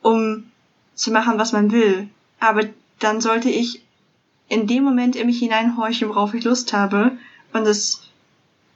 um 0.02 0.46
zu 0.94 1.12
machen, 1.12 1.38
was 1.38 1.52
man 1.52 1.72
will. 1.72 2.10
Aber 2.40 2.62
dann 3.00 3.22
sollte 3.22 3.50
ich 3.50 3.82
in 4.50 4.68
dem 4.68 4.84
Moment 4.84 5.16
in 5.16 5.28
mich 5.28 5.40
hineinhorchen, 5.40 6.10
worauf 6.10 6.34
ich 6.34 6.44
Lust 6.44 6.74
habe 6.74 7.18
und 7.54 7.66
es 7.68 8.07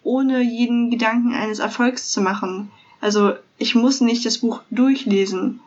ohne 0.04 0.42
jeden 0.42 0.90
Gedanken 0.90 1.34
eines 1.34 1.60
Erfolgs 1.60 2.12
zu 2.12 2.22
machen. 2.22 2.72
Also 3.00 3.34
ich 3.58 3.76
muss 3.76 4.02
nicht 4.02 4.26
das 4.26 4.40
Buch 4.40 4.62
durchlesen. 4.70 5.60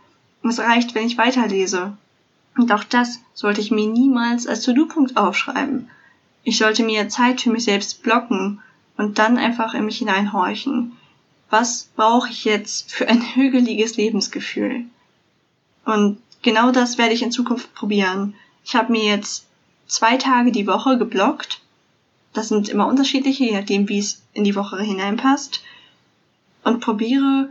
Es 0.42 0.58
reicht, 0.58 0.94
wenn 0.94 1.06
ich 1.06 1.18
weiterlese. 1.18 1.96
Und 2.56 2.70
auch 2.72 2.84
das 2.84 3.20
sollte 3.32 3.60
ich 3.60 3.70
mir 3.70 3.88
niemals 3.88 4.46
als 4.46 4.62
To-Do-Punkt 4.62 5.16
aufschreiben. 5.16 5.88
Ich 6.44 6.58
sollte 6.58 6.84
mir 6.84 7.08
Zeit 7.08 7.40
für 7.40 7.50
mich 7.50 7.64
selbst 7.64 8.02
blocken 8.02 8.60
und 8.96 9.18
dann 9.18 9.38
einfach 9.38 9.74
in 9.74 9.84
mich 9.86 9.98
hineinhorchen. 9.98 10.92
Was 11.50 11.88
brauche 11.96 12.28
ich 12.28 12.44
jetzt 12.44 12.92
für 12.92 13.08
ein 13.08 13.22
hügeliges 13.34 13.96
Lebensgefühl? 13.96 14.84
Und 15.84 16.18
genau 16.42 16.70
das 16.70 16.98
werde 16.98 17.14
ich 17.14 17.22
in 17.22 17.32
Zukunft 17.32 17.74
probieren. 17.74 18.34
Ich 18.64 18.74
habe 18.74 18.92
mir 18.92 19.04
jetzt 19.04 19.46
zwei 19.86 20.16
Tage 20.16 20.52
die 20.52 20.66
Woche 20.66 20.98
geblockt. 20.98 21.60
Das 22.34 22.48
sind 22.48 22.68
immer 22.68 22.88
unterschiedliche, 22.88 23.44
je 23.44 23.52
nachdem, 23.52 23.88
wie 23.88 23.98
es 23.98 24.22
in 24.34 24.44
die 24.44 24.56
Woche 24.56 24.80
hineinpasst. 24.82 25.62
Und 26.64 26.80
probiere 26.80 27.48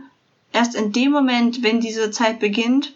erst 0.52 0.74
in 0.74 0.92
dem 0.92 1.10
Moment, 1.10 1.62
wenn 1.62 1.80
diese 1.80 2.10
Zeit 2.10 2.38
beginnt, 2.38 2.92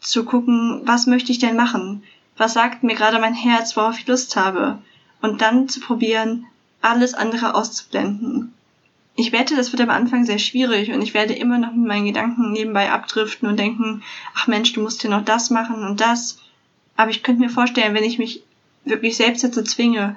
zu 0.00 0.24
gucken, 0.24 0.82
was 0.84 1.06
möchte 1.06 1.30
ich 1.30 1.38
denn 1.38 1.56
machen? 1.56 2.02
Was 2.36 2.54
sagt 2.54 2.82
mir 2.82 2.94
gerade 2.94 3.20
mein 3.20 3.34
Herz, 3.34 3.76
worauf 3.76 3.98
ich 3.98 4.06
Lust 4.06 4.34
habe? 4.36 4.78
Und 5.22 5.42
dann 5.42 5.68
zu 5.68 5.80
probieren, 5.80 6.46
alles 6.80 7.14
andere 7.14 7.54
auszublenden. 7.54 8.52
Ich 9.14 9.32
wette, 9.32 9.54
das 9.54 9.72
wird 9.72 9.82
am 9.82 9.90
Anfang 9.90 10.24
sehr 10.24 10.38
schwierig 10.38 10.90
und 10.92 11.02
ich 11.02 11.14
werde 11.14 11.34
immer 11.34 11.58
noch 11.58 11.72
mit 11.72 11.86
meinen 11.86 12.06
Gedanken 12.06 12.52
nebenbei 12.52 12.90
abdriften 12.90 13.48
und 13.48 13.58
denken, 13.58 14.02
ach 14.34 14.46
Mensch, 14.46 14.72
du 14.72 14.80
musst 14.80 15.02
hier 15.02 15.10
noch 15.10 15.24
das 15.24 15.50
machen 15.50 15.84
und 15.84 16.00
das. 16.00 16.38
Aber 16.96 17.10
ich 17.10 17.22
könnte 17.22 17.42
mir 17.42 17.50
vorstellen, 17.50 17.94
wenn 17.94 18.04
ich 18.04 18.18
mich 18.18 18.42
wirklich 18.84 19.16
selbst 19.16 19.44
dazu 19.44 19.62
zwinge 19.62 20.16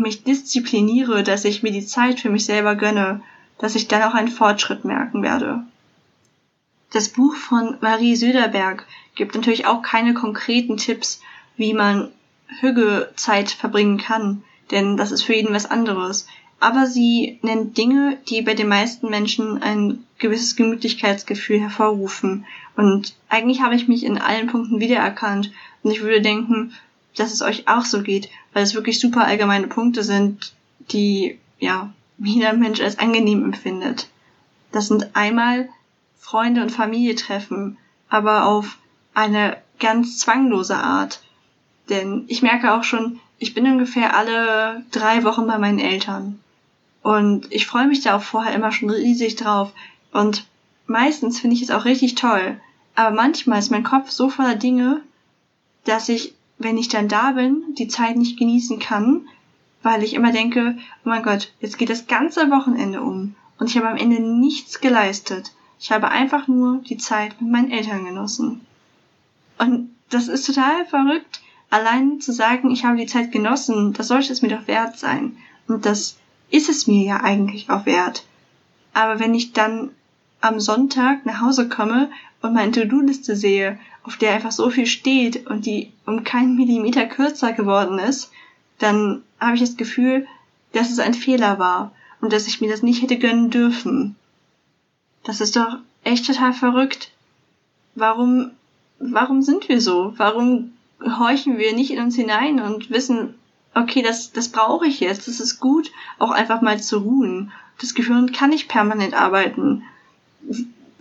mich 0.00 0.24
diszipliniere, 0.24 1.22
dass 1.22 1.44
ich 1.44 1.62
mir 1.62 1.72
die 1.72 1.86
Zeit 1.86 2.20
für 2.20 2.30
mich 2.30 2.44
selber 2.44 2.74
gönne, 2.74 3.22
dass 3.58 3.74
ich 3.74 3.88
dann 3.88 4.02
auch 4.02 4.14
einen 4.14 4.28
Fortschritt 4.28 4.84
merken 4.84 5.22
werde. 5.22 5.62
Das 6.92 7.08
Buch 7.08 7.34
von 7.34 7.76
Marie 7.80 8.16
Söderberg 8.16 8.86
gibt 9.14 9.34
natürlich 9.34 9.66
auch 9.66 9.82
keine 9.82 10.14
konkreten 10.14 10.76
Tipps, 10.76 11.20
wie 11.56 11.74
man 11.74 12.10
Hügezeit 12.60 13.50
verbringen 13.50 13.98
kann, 13.98 14.44
denn 14.70 14.96
das 14.96 15.12
ist 15.12 15.22
für 15.22 15.34
jeden 15.34 15.54
was 15.54 15.70
anderes 15.70 16.26
aber 16.64 16.86
sie 16.86 17.38
nennt 17.42 17.76
Dinge, 17.76 18.16
die 18.30 18.40
bei 18.40 18.54
den 18.54 18.68
meisten 18.68 19.10
Menschen 19.10 19.62
ein 19.62 20.02
gewisses 20.18 20.56
Gemütlichkeitsgefühl 20.56 21.60
hervorrufen. 21.60 22.46
Und 22.74 23.14
eigentlich 23.28 23.60
habe 23.60 23.74
ich 23.74 23.86
mich 23.86 24.02
in 24.02 24.16
allen 24.16 24.46
Punkten 24.46 24.80
wiedererkannt. 24.80 25.52
Und 25.82 25.90
ich 25.90 26.00
würde 26.00 26.22
denken, 26.22 26.72
dass 27.16 27.32
es 27.32 27.42
euch 27.42 27.68
auch 27.68 27.84
so 27.84 28.02
geht, 28.02 28.28
weil 28.52 28.62
es 28.62 28.74
wirklich 28.74 29.00
super 29.00 29.24
allgemeine 29.24 29.66
Punkte 29.66 30.02
sind, 30.02 30.52
die, 30.90 31.38
ja, 31.58 31.92
jeder 32.18 32.52
Mensch 32.52 32.80
als 32.80 32.98
angenehm 32.98 33.44
empfindet. 33.44 34.08
Das 34.72 34.88
sind 34.88 35.14
einmal 35.14 35.68
Freunde 36.18 36.62
und 36.62 36.70
Familie 36.70 37.14
treffen, 37.14 37.76
aber 38.08 38.46
auf 38.46 38.78
eine 39.14 39.58
ganz 39.78 40.18
zwanglose 40.18 40.76
Art. 40.76 41.22
Denn 41.88 42.24
ich 42.28 42.42
merke 42.42 42.74
auch 42.74 42.84
schon, 42.84 43.20
ich 43.38 43.54
bin 43.54 43.66
ungefähr 43.66 44.16
alle 44.16 44.84
drei 44.90 45.24
Wochen 45.24 45.46
bei 45.46 45.58
meinen 45.58 45.78
Eltern. 45.78 46.40
Und 47.02 47.52
ich 47.52 47.66
freue 47.66 47.86
mich 47.86 48.00
da 48.00 48.16
auch 48.16 48.22
vorher 48.22 48.54
immer 48.54 48.72
schon 48.72 48.90
riesig 48.90 49.36
drauf. 49.36 49.72
Und 50.12 50.46
meistens 50.86 51.40
finde 51.40 51.56
ich 51.56 51.62
es 51.62 51.70
auch 51.70 51.84
richtig 51.84 52.14
toll. 52.14 52.58
Aber 52.94 53.14
manchmal 53.14 53.58
ist 53.58 53.70
mein 53.70 53.84
Kopf 53.84 54.10
so 54.10 54.30
voller 54.30 54.54
Dinge, 54.54 55.02
dass 55.84 56.08
ich 56.08 56.34
wenn 56.58 56.78
ich 56.78 56.88
dann 56.88 57.08
da 57.08 57.32
bin, 57.32 57.62
die 57.78 57.88
Zeit 57.88 58.16
nicht 58.16 58.38
genießen 58.38 58.78
kann, 58.78 59.28
weil 59.82 60.02
ich 60.02 60.14
immer 60.14 60.32
denke, 60.32 60.76
oh 61.04 61.08
mein 61.08 61.22
Gott, 61.22 61.52
jetzt 61.60 61.78
geht 61.78 61.90
das 61.90 62.06
ganze 62.06 62.50
Wochenende 62.50 63.02
um 63.02 63.34
und 63.58 63.68
ich 63.68 63.76
habe 63.76 63.88
am 63.88 63.96
Ende 63.96 64.20
nichts 64.20 64.80
geleistet. 64.80 65.52
Ich 65.78 65.92
habe 65.92 66.08
einfach 66.08 66.48
nur 66.48 66.78
die 66.78 66.96
Zeit 66.96 67.40
mit 67.40 67.50
meinen 67.50 67.70
Eltern 67.70 68.04
genossen. 68.04 68.64
Und 69.58 69.90
das 70.10 70.28
ist 70.28 70.46
total 70.46 70.86
verrückt, 70.86 71.42
allein 71.70 72.20
zu 72.20 72.32
sagen, 72.32 72.70
ich 72.70 72.84
habe 72.84 72.96
die 72.96 73.06
Zeit 73.06 73.32
genossen, 73.32 73.92
das 73.92 74.08
sollte 74.08 74.32
es 74.32 74.42
mir 74.42 74.48
doch 74.48 74.66
wert 74.66 74.98
sein. 74.98 75.36
Und 75.66 75.86
das 75.86 76.18
ist 76.50 76.68
es 76.68 76.86
mir 76.86 77.04
ja 77.04 77.20
eigentlich 77.20 77.68
auch 77.68 77.84
wert. 77.86 78.24
Aber 78.92 79.18
wenn 79.18 79.34
ich 79.34 79.52
dann 79.52 79.90
am 80.44 80.60
Sonntag 80.60 81.24
nach 81.24 81.40
Hause 81.40 81.68
komme 81.68 82.10
und 82.42 82.52
meine 82.52 82.70
To-Do-Liste 82.70 83.34
sehe, 83.34 83.78
auf 84.02 84.18
der 84.18 84.34
einfach 84.34 84.52
so 84.52 84.68
viel 84.68 84.86
steht 84.86 85.46
und 85.46 85.64
die 85.64 85.90
um 86.04 86.22
keinen 86.22 86.56
Millimeter 86.56 87.06
kürzer 87.06 87.52
geworden 87.52 87.98
ist, 87.98 88.30
dann 88.78 89.22
habe 89.40 89.54
ich 89.54 89.60
das 89.60 89.78
Gefühl, 89.78 90.26
dass 90.72 90.90
es 90.90 90.98
ein 90.98 91.14
Fehler 91.14 91.58
war 91.58 91.92
und 92.20 92.32
dass 92.32 92.46
ich 92.46 92.60
mir 92.60 92.70
das 92.70 92.82
nicht 92.82 93.00
hätte 93.02 93.18
gönnen 93.18 93.48
dürfen. 93.48 94.16
Das 95.22 95.40
ist 95.40 95.56
doch 95.56 95.78
echt 96.02 96.26
total 96.26 96.52
verrückt. 96.52 97.10
Warum, 97.94 98.50
warum 98.98 99.40
sind 99.40 99.70
wir 99.70 99.80
so? 99.80 100.12
Warum 100.18 100.74
horchen 101.00 101.56
wir 101.56 101.74
nicht 101.74 101.90
in 101.90 102.00
uns 102.00 102.16
hinein 102.16 102.60
und 102.60 102.90
wissen, 102.90 103.34
okay, 103.74 104.02
das, 104.02 104.32
das 104.32 104.50
brauche 104.50 104.86
ich 104.86 105.00
jetzt, 105.00 105.26
das 105.26 105.40
ist 105.40 105.58
gut, 105.58 105.90
auch 106.18 106.32
einfach 106.32 106.60
mal 106.60 106.82
zu 106.82 106.98
ruhen. 106.98 107.50
Das 107.80 107.94
Gehirn 107.94 108.32
kann 108.32 108.50
nicht 108.50 108.68
permanent 108.68 109.14
arbeiten. 109.14 109.84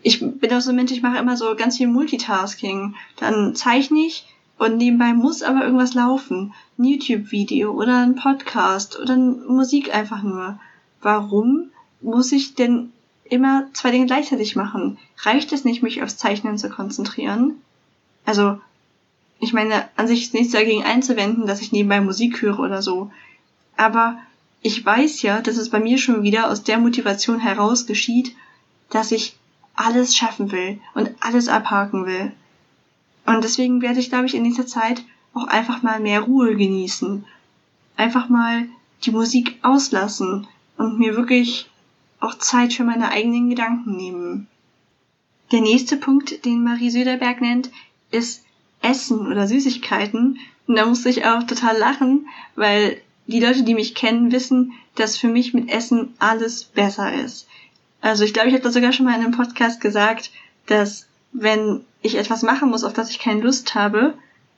Ich 0.01 0.19
bin 0.19 0.53
auch 0.53 0.61
so 0.61 0.71
ein 0.71 0.75
Mensch, 0.75 0.91
ich 0.91 1.01
mache 1.01 1.17
immer 1.17 1.37
so 1.37 1.55
ganz 1.55 1.77
viel 1.77 1.87
Multitasking. 1.87 2.95
Dann 3.17 3.55
zeichne 3.55 3.99
ich 3.99 4.25
und 4.57 4.77
nebenbei 4.77 5.13
muss 5.13 5.43
aber 5.43 5.63
irgendwas 5.63 5.93
laufen. 5.93 6.53
Ein 6.77 6.85
YouTube-Video 6.85 7.71
oder 7.71 7.99
ein 7.99 8.15
Podcast 8.15 8.99
oder 8.99 9.15
Musik 9.15 9.93
einfach 9.93 10.23
nur. 10.23 10.59
Warum 11.01 11.69
muss 12.01 12.31
ich 12.31 12.55
denn 12.55 12.91
immer 13.23 13.67
zwei 13.73 13.91
Dinge 13.91 14.05
gleichzeitig 14.05 14.55
machen? 14.55 14.97
Reicht 15.19 15.53
es 15.53 15.63
nicht, 15.63 15.83
mich 15.83 16.03
aufs 16.03 16.17
Zeichnen 16.17 16.57
zu 16.57 16.69
konzentrieren? 16.69 17.55
Also, 18.25 18.59
ich 19.39 19.53
meine, 19.53 19.89
an 19.95 20.07
sich 20.07 20.23
ist 20.23 20.33
nichts 20.33 20.53
dagegen 20.53 20.83
einzuwenden, 20.83 21.47
dass 21.47 21.61
ich 21.61 21.71
nebenbei 21.71 21.99
Musik 21.99 22.41
höre 22.41 22.59
oder 22.59 22.81
so. 22.81 23.11
Aber 23.75 24.17
ich 24.61 24.85
weiß 24.85 25.21
ja, 25.23 25.41
dass 25.41 25.57
es 25.57 25.69
bei 25.69 25.79
mir 25.79 25.97
schon 25.97 26.23
wieder 26.23 26.49
aus 26.49 26.63
der 26.63 26.77
Motivation 26.77 27.39
heraus 27.39 27.85
geschieht, 27.85 28.33
dass 28.93 29.11
ich 29.11 29.35
alles 29.75 30.15
schaffen 30.15 30.51
will 30.51 30.79
und 30.93 31.11
alles 31.19 31.47
abhaken 31.47 32.05
will. 32.05 32.31
Und 33.25 33.43
deswegen 33.43 33.81
werde 33.81 33.99
ich, 33.99 34.09
glaube 34.09 34.27
ich, 34.27 34.35
in 34.35 34.43
nächster 34.43 34.67
Zeit 34.67 35.03
auch 35.33 35.47
einfach 35.47 35.81
mal 35.81 35.99
mehr 35.99 36.21
Ruhe 36.21 36.55
genießen. 36.55 37.25
Einfach 37.97 38.29
mal 38.29 38.67
die 39.03 39.11
Musik 39.11 39.57
auslassen 39.63 40.47
und 40.77 40.99
mir 40.99 41.15
wirklich 41.15 41.69
auch 42.19 42.35
Zeit 42.37 42.73
für 42.73 42.83
meine 42.83 43.09
eigenen 43.09 43.49
Gedanken 43.49 43.97
nehmen. 43.97 44.47
Der 45.51 45.61
nächste 45.61 45.97
Punkt, 45.97 46.45
den 46.45 46.63
Marie 46.63 46.89
Söderberg 46.89 47.41
nennt, 47.41 47.71
ist 48.11 48.43
Essen 48.81 49.27
oder 49.27 49.47
Süßigkeiten. 49.47 50.37
Und 50.67 50.75
da 50.75 50.85
musste 50.85 51.09
ich 51.09 51.25
auch 51.25 51.43
total 51.43 51.77
lachen, 51.77 52.27
weil 52.55 53.01
die 53.25 53.39
Leute, 53.39 53.63
die 53.63 53.73
mich 53.73 53.95
kennen, 53.95 54.31
wissen, 54.31 54.73
dass 54.95 55.17
für 55.17 55.29
mich 55.29 55.53
mit 55.53 55.69
Essen 55.69 56.13
alles 56.19 56.63
besser 56.63 57.11
ist. 57.13 57.47
Also 58.03 58.25
ich 58.25 58.33
glaube, 58.33 58.49
ich 58.49 58.53
habe 58.53 58.63
das 58.63 58.73
sogar 58.73 58.91
schon 58.91 59.05
mal 59.05 59.15
in 59.15 59.21
einem 59.21 59.31
Podcast 59.31 59.79
gesagt, 59.79 60.29
dass 60.65 61.07
wenn 61.31 61.85
ich 62.01 62.17
etwas 62.17 62.43
machen 62.43 62.69
muss, 62.69 62.83
auf 62.83 62.91
das 62.91 63.09
ich 63.09 63.17
keine 63.17 63.39
Lust 63.39 63.75
habe, 63.75 64.13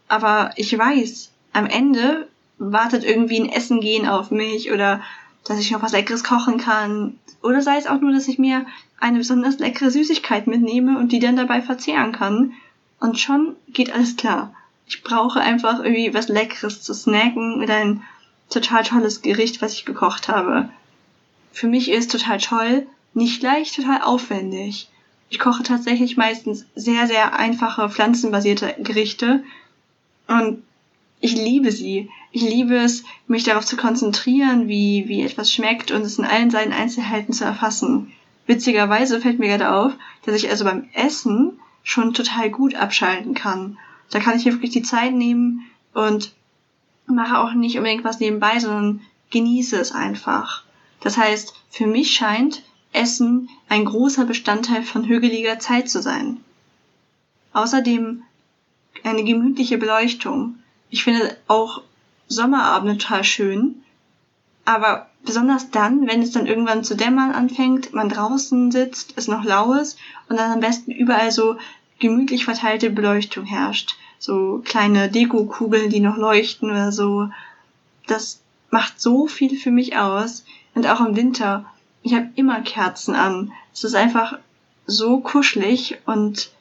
aber 0.08 0.50
ich 0.56 0.76
weiß, 0.76 1.30
am 1.54 1.67
Ende 1.67 2.28
wartet 2.58 3.04
irgendwie 3.04 3.39
ein 3.39 3.50
Essen 3.50 3.82
gehen 3.82 4.08
auf 4.08 4.32
mich 4.32 4.72
oder 4.72 5.00
dass 5.43 5.60
ich 5.60 5.70
noch 5.70 5.84
was 5.84 5.91
Leckeres 5.91 6.24
kochen 6.24 6.58
kann. 6.58 7.20
Oder 7.43 7.62
sei 7.62 7.78
es 7.78 7.86
auch 7.86 8.02
nur, 8.02 8.12
dass 8.12 8.28
ich 8.28 8.39
mir 8.39 8.65
eine 9.00 9.20
besonders 9.20 9.60
leckere 9.60 9.91
Süßigkeit 9.91 10.48
mitnehme 10.48 10.98
und 10.98 11.12
die 11.12 11.20
dann 11.20 11.36
dabei 11.36 11.62
verzehren 11.62 12.13
kann. 12.13 12.54
Und 13.00 13.20
schon 13.20 13.56
geht 13.67 13.93
alles 13.93 14.15
klar. 14.15 14.56
Ich 14.88 15.04
brauche 15.04 15.39
einfach 15.39 15.84
irgendwie 15.84 16.15
was 16.15 16.30
Leckeres 16.30 16.82
zu 16.82 16.96
snacken 16.96 17.62
oder 17.62 17.76
ein 17.76 18.02
total 18.50 18.84
tolles 18.84 19.22
Gericht, 19.22 19.62
was 19.62 19.74
ich 19.74 19.86
gekocht 19.86 20.30
habe. 20.30 20.67
Für 21.52 21.67
mich 21.67 21.91
ist 21.91 22.12
total 22.12 22.39
toll, 22.39 22.88
nicht 23.15 23.39
gleich 23.39 23.71
total 23.71 24.01
aufwendig. 24.01 24.89
Ich 25.30 25.39
koche 25.39 25.63
tatsächlich 25.63 26.17
meistens 26.17 26.65
sehr, 26.75 27.08
sehr 27.08 27.38
einfache 27.38 27.89
pflanzenbasierte 27.89 28.75
Gerichte 28.80 29.43
und 30.28 30.62
ich 31.19 31.34
liebe 31.34 31.71
sie. 31.71 32.10
Ich 32.32 32.41
liebe 32.41 32.75
es, 32.75 33.04
mich 33.28 33.43
darauf 33.43 33.65
zu 33.65 33.78
konzentrieren, 33.78 34.67
wie, 34.67 35.06
wie 35.08 35.21
etwas 35.21 35.51
schmeckt 35.51 35.91
und 35.91 36.01
es 36.01 36.19
in 36.19 36.25
allen 36.25 36.51
seinen 36.51 36.73
Einzelheiten 36.73 37.34
zu 37.34 37.45
erfassen. 37.45 38.12
Witzigerweise 38.45 39.19
fällt 39.21 39.39
mir 39.39 39.47
gerade 39.47 39.71
auf, 39.71 39.93
dass 40.25 40.36
ich 40.36 40.49
also 40.49 40.65
beim 40.65 40.88
Essen 40.93 41.60
schon 41.84 42.13
total 42.13 42.51
gut 42.51 42.75
abschalten 42.75 43.34
kann. 43.34 43.78
Da 44.12 44.19
kann 44.19 44.38
ich 44.38 44.45
mir 44.45 44.51
wirklich 44.54 44.71
die 44.71 44.84
Zeit 44.84 45.13
nehmen 45.13 45.65
und 45.93 46.34
mache 47.08 47.39
auch 47.39 47.54
nicht 47.54 47.78
unbedingt 47.78 48.04
was 48.04 48.19
nebenbei, 48.19 48.60
sondern 48.60 49.01
genieße 49.32 49.78
es 49.78 49.91
einfach. 49.93 50.63
Das 51.01 51.17
heißt, 51.17 51.54
für 51.69 51.88
mich 51.88 52.13
scheint 52.13 52.63
Essen 52.96 53.50
ein 53.70 53.86
großer 53.86 54.26
Bestandteil 54.26 54.84
von 54.84 55.06
hügeliger 55.06 55.60
Zeit 55.60 55.90
zu 55.90 56.02
sein. 56.02 56.38
Außerdem 57.54 58.24
eine 59.04 59.24
gemütliche 59.24 59.78
Beleuchtung. 59.78 60.56
Ich 60.90 61.04
finde 61.04 61.38
auch 61.48 61.82
Sommerabende 62.28 62.98
total 62.98 63.24
schön, 63.24 63.84
aber 64.66 65.08
besonders 65.24 65.70
dann, 65.70 66.08
wenn 66.08 66.24
es 66.24 66.32
dann 66.32 66.48
irgendwann 66.48 66.84
zu 66.84 66.96
dämmern 66.96 67.32
anfängt, 67.32 67.94
man 67.94 68.10
draußen 68.10 68.72
sitzt, 68.72 69.14
es 69.16 69.28
noch 69.28 69.44
lau 69.44 69.74
ist 69.74 70.00
und 70.28 70.38
dann 70.38 70.52
am 70.52 70.60
besten 70.60 70.92
überall 70.92 71.32
so 71.32 71.58
gemütlich 72.00 72.46
verteilte 72.46 72.90
Beleuchtung 72.90 73.46
herrscht. 73.46 73.96
So 74.18 74.62
kleine 74.66 75.10
Dekokugeln, 75.10 75.92
die 75.92 76.00
noch 76.00 76.18
leuchten 76.18 76.72
oder 76.72 76.92
so. 76.92 77.30
Das 78.08 78.42
macht 78.72 79.00
so 79.00 79.28
viel 79.28 79.58
für 79.58 79.72
mich 79.72 79.98
aus. 79.98 80.46
Und 80.74 80.88
auch 80.88 81.02
im 81.02 81.16
Winter, 81.16 81.66
ich 82.06 82.13
habe 82.13 82.30
immer 82.36 82.62
Kerzen 82.62 83.15
an. 83.15 83.52
Es 83.74 83.84
ist 83.84 83.96
einfach 83.96 84.38
so 84.86 85.22
kuschelig 85.22 85.98
und 86.06 86.52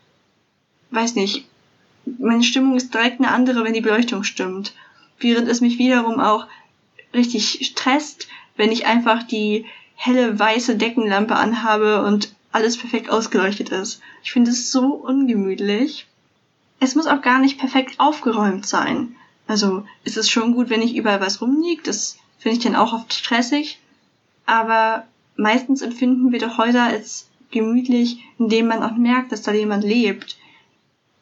weiß 0.90 1.16
nicht, 1.16 1.46
meine 2.18 2.42
Stimmung 2.42 2.78
ist 2.78 2.94
direkt 2.94 3.20
eine 3.20 3.30
andere, 3.30 3.62
wenn 3.62 3.74
die 3.74 3.82
Beleuchtung 3.82 4.24
stimmt. 4.24 4.74
Während 5.18 5.46
es 5.48 5.60
mich 5.60 5.76
wiederum 5.76 6.18
auch 6.18 6.46
richtig 7.12 7.66
stresst, 7.66 8.26
wenn 8.56 8.72
ich 8.72 8.86
einfach 8.86 9.22
die 9.22 9.66
helle 9.96 10.38
weiße 10.38 10.76
Deckenlampe 10.76 11.36
anhabe 11.36 12.02
und 12.04 12.34
alles 12.50 12.78
perfekt 12.78 13.10
ausgeleuchtet 13.10 13.68
ist. 13.68 14.00
Ich 14.22 14.32
finde 14.32 14.50
es 14.50 14.72
so 14.72 14.94
ungemütlich. 14.94 16.06
Es 16.80 16.94
muss 16.94 17.06
auch 17.06 17.20
gar 17.20 17.38
nicht 17.38 17.58
perfekt 17.58 18.00
aufgeräumt 18.00 18.66
sein. 18.66 19.14
Also 19.46 19.86
ist 20.04 20.16
es 20.16 20.30
schon 20.30 20.54
gut, 20.54 20.70
wenn 20.70 20.80
nicht 20.80 20.96
überall 20.96 21.20
was 21.20 21.42
rumliegt. 21.42 21.86
Das 21.86 22.16
finde 22.38 22.56
ich 22.56 22.64
dann 22.64 22.76
auch 22.76 22.94
oft 22.94 23.12
stressig. 23.12 23.78
Aber 24.46 25.06
meistens 25.36 25.82
empfinden 25.82 26.32
wir 26.32 26.38
doch 26.38 26.58
Häuser 26.58 26.82
als 26.82 27.28
gemütlich, 27.50 28.18
indem 28.38 28.66
man 28.66 28.82
auch 28.82 28.96
merkt, 28.96 29.32
dass 29.32 29.42
da 29.42 29.52
jemand 29.52 29.84
lebt. 29.84 30.36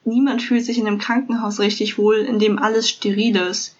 Niemand 0.05 0.42
fühlt 0.42 0.64
sich 0.64 0.79
in 0.79 0.87
einem 0.87 0.98
Krankenhaus 0.98 1.61
richtig 1.61 1.98
wohl, 1.98 2.16
in 2.16 2.38
dem 2.38 2.59
alles 2.59 2.88
steril 2.88 3.37
ist. 3.37 3.77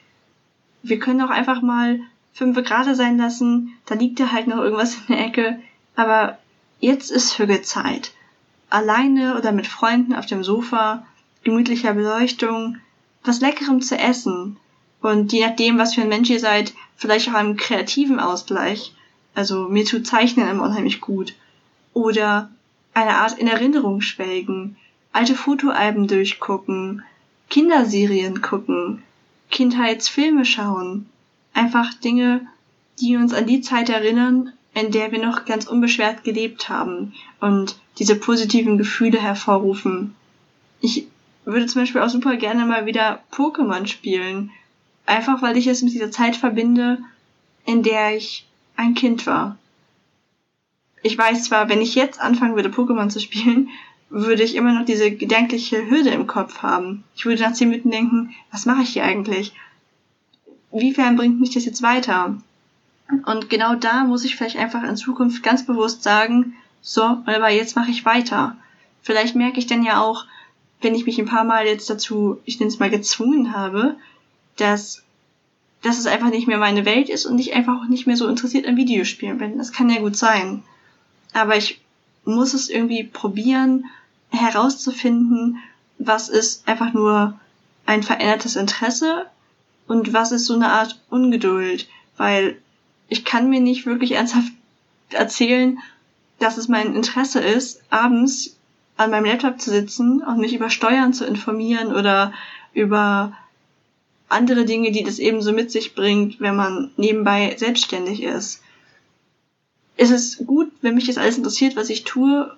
Wir 0.83 0.99
können 0.99 1.23
auch 1.23 1.31
einfach 1.31 1.63
mal 1.63 2.01
fünf 2.33 2.63
Grad 2.65 2.95
sein 2.97 3.19
lassen, 3.19 3.73
da 3.87 3.95
liegt 3.95 4.21
da 4.21 4.33
halt 4.33 4.47
noch 4.47 4.59
irgendwas 4.59 4.95
in 4.95 5.15
der 5.15 5.27
Ecke, 5.27 5.61
aber 5.97 6.39
jetzt 6.81 7.11
ist 7.11 7.39
Hügelzeit. 7.39 8.13
Alleine 8.71 9.37
oder 9.37 9.53
mit 9.53 9.67
Freunden 9.67 10.15
auf 10.15 10.27
dem 10.27 10.43
Sofa, 10.43 11.07
gemütlicher 11.45 11.95
Beleuchtung, 11.95 12.79
was 13.25 13.41
Leckerem 13.41 13.83
zu 13.83 13.99
essen 13.99 14.57
und 15.01 15.33
je 15.33 15.47
nachdem, 15.47 15.79
was 15.79 15.95
für 15.95 16.03
ein 16.03 16.09
Mensch 16.09 16.31
ihr 16.31 16.41
seid, 16.41 16.73
vielleicht 16.97 17.29
auch 17.29 17.35
einem 17.35 17.57
kreativen 17.57 18.21
Ausgleich. 18.21 18.95
Also 19.35 19.69
mir 19.69 19.85
tut 19.85 20.07
Zeichnen 20.07 20.49
immer 20.49 20.65
unheimlich 20.65 21.01
gut. 21.01 21.35
Oder 21.95 22.51
eine 22.95 23.17
Art 23.17 23.39
in 23.39 23.49
Erinnerung 23.49 24.01
schwelgen, 24.01 24.77
alte 25.13 25.35
Fotoalben 25.35 26.09
durchgucken, 26.09 27.03
Kinderserien 27.49 28.43
gucken, 28.43 29.03
Kindheitsfilme 29.51 30.45
schauen. 30.45 31.07
Einfach 31.55 31.93
Dinge, 31.95 32.47
die 33.01 33.17
uns 33.17 33.35
an 33.35 33.47
die 33.47 33.61
Zeit 33.61 33.91
erinnern, 33.91 34.53
in 34.75 34.91
der 34.91 35.13
wir 35.13 35.25
noch 35.25 35.45
ganz 35.45 35.67
unbeschwert 35.67 36.25
gelebt 36.25 36.69
haben 36.69 37.13
und 37.41 37.79
diese 37.99 38.17
positiven 38.17 38.79
Gefühle 38.79 39.21
hervorrufen. 39.21 40.15
Ich 40.81 41.07
würde 41.45 41.67
zum 41.67 41.83
Beispiel 41.83 42.01
auch 42.01 42.09
super 42.09 42.37
gerne 42.37 42.65
mal 42.65 42.87
wieder 42.87 43.23
Pokémon 43.33 43.87
spielen. 43.87 44.51
Einfach 45.05 45.43
weil 45.43 45.57
ich 45.57 45.67
es 45.67 45.83
mit 45.83 45.93
dieser 45.93 46.11
Zeit 46.11 46.37
verbinde, 46.37 46.99
in 47.67 47.83
der 47.83 48.17
ich 48.17 48.47
ein 48.77 48.95
Kind 48.95 49.27
war. 49.27 49.57
Ich 51.03 51.19
weiß 51.19 51.45
zwar, 51.45 51.69
wenn 51.69 51.81
ich 51.81 51.95
jetzt 51.95 52.21
anfangen 52.21 52.55
würde, 52.55 52.69
Pokémon 52.69 53.09
zu 53.09 53.21
spielen, 53.21 53.69
würde 54.09 54.43
ich 54.43 54.55
immer 54.55 54.73
noch 54.73 54.85
diese 54.85 55.11
gedankliche 55.11 55.89
Hürde 55.89 56.11
im 56.11 56.27
Kopf 56.27 56.63
haben. 56.63 57.03
Ich 57.17 57.25
würde 57.25 57.43
nach 57.43 57.55
zehn 57.55 57.71
Minuten 57.71 57.91
denken, 57.91 58.35
was 58.51 58.67
mache 58.67 58.83
ich 58.83 58.91
hier 58.91 59.05
eigentlich? 59.05 59.55
Wiefern 60.71 61.17
bringt 61.17 61.41
mich 61.41 61.51
das 61.51 61.65
jetzt 61.65 61.83
weiter? 61.83 62.37
Und 63.27 63.51
genau 63.51 63.75
da 63.75 64.05
muss 64.05 64.25
ich 64.25 64.37
vielleicht 64.37 64.57
einfach 64.57 64.83
in 64.85 64.97
Zukunft 64.97 65.43
ganz 65.43 65.67
bewusst 65.67 66.03
sagen, 66.03 66.55
so, 66.81 67.03
aber 67.03 67.51
jetzt 67.51 67.77
mache 67.77 67.91
ich 67.91 68.05
weiter. 68.05 68.57
Vielleicht 69.03 69.35
merke 69.35 69.59
ich 69.59 69.67
dann 69.67 69.83
ja 69.83 70.01
auch, 70.01 70.25
wenn 70.81 70.95
ich 70.95 71.07
mich 71.07 71.19
ein 71.19 71.27
paar 71.27 71.45
Mal 71.45 71.67
jetzt 71.67 71.89
dazu, 71.89 72.41
ich 72.45 72.59
nenne 72.59 72.71
es 72.71 72.79
mal, 72.79 72.91
gezwungen 72.91 73.55
habe, 73.55 73.97
dass, 74.57 75.03
dass 75.83 75.99
es 75.99 76.07
einfach 76.07 76.31
nicht 76.31 76.47
mehr 76.47 76.59
meine 76.59 76.85
Welt 76.85 77.09
ist 77.09 77.27
und 77.27 77.39
ich 77.39 77.55
einfach 77.55 77.83
auch 77.83 77.89
nicht 77.89 78.07
mehr 78.07 78.17
so 78.17 78.29
interessiert 78.29 78.67
an 78.67 78.77
Videospielen 78.77 79.39
bin. 79.39 79.59
Das 79.59 79.73
kann 79.73 79.91
ja 79.91 80.01
gut 80.01 80.17
sein. 80.17 80.63
Aber 81.33 81.57
ich 81.57 81.81
muss 82.25 82.55
es 82.55 82.71
irgendwie 82.71 83.05
probieren, 83.05 83.87
herauszufinden, 84.31 85.59
was 85.99 86.29
ist 86.29 86.67
einfach 86.69 86.93
nur 86.93 87.39
ein 87.85 88.03
verändertes 88.03 88.57
Interesse 88.57 89.27
und 89.89 90.13
was 90.13 90.33
ist 90.33 90.47
so 90.47 90.55
eine 90.55 90.71
Art 90.71 91.01
Ungeduld, 91.11 91.89
weil 92.17 92.57
ich 93.09 93.25
kann 93.25 93.51
mir 93.51 93.61
nicht 93.61 93.85
wirklich 93.85 94.13
ernsthaft 94.13 94.53
erzählen, 95.11 95.79
dass 96.39 96.57
es 96.57 96.69
mein 96.69 96.95
Interesse 96.95 97.41
ist, 97.41 97.83
abends 97.91 98.57
an 98.97 99.11
meinem 99.11 99.27
Laptop 99.27 99.61
zu 99.61 99.71
sitzen 99.71 100.23
und 100.23 100.39
mich 100.39 100.55
über 100.55 100.71
Steuern 100.71 101.13
zu 101.13 101.27
informieren 101.27 101.95
oder 101.95 102.33
über 102.73 103.37
andere 104.33 104.65
Dinge, 104.65 104.93
die 104.93 105.05
das 105.05 105.19
eben 105.19 105.43
so 105.43 105.53
mit 105.53 105.71
sich 105.71 105.95
bringt, 105.95 106.41
wenn 106.41 106.57
man 106.57 106.91
nebenbei 106.97 107.55
selbstständig 107.57 108.23
ist. 108.23 108.63
Es 109.97 110.11
ist 110.11 110.47
gut, 110.47 110.71
wenn 110.81 110.95
mich 110.95 111.07
das 111.07 111.19
alles 111.19 111.37
interessiert, 111.37 111.77
was 111.77 111.91
ich 111.91 112.05
tue. 112.05 112.55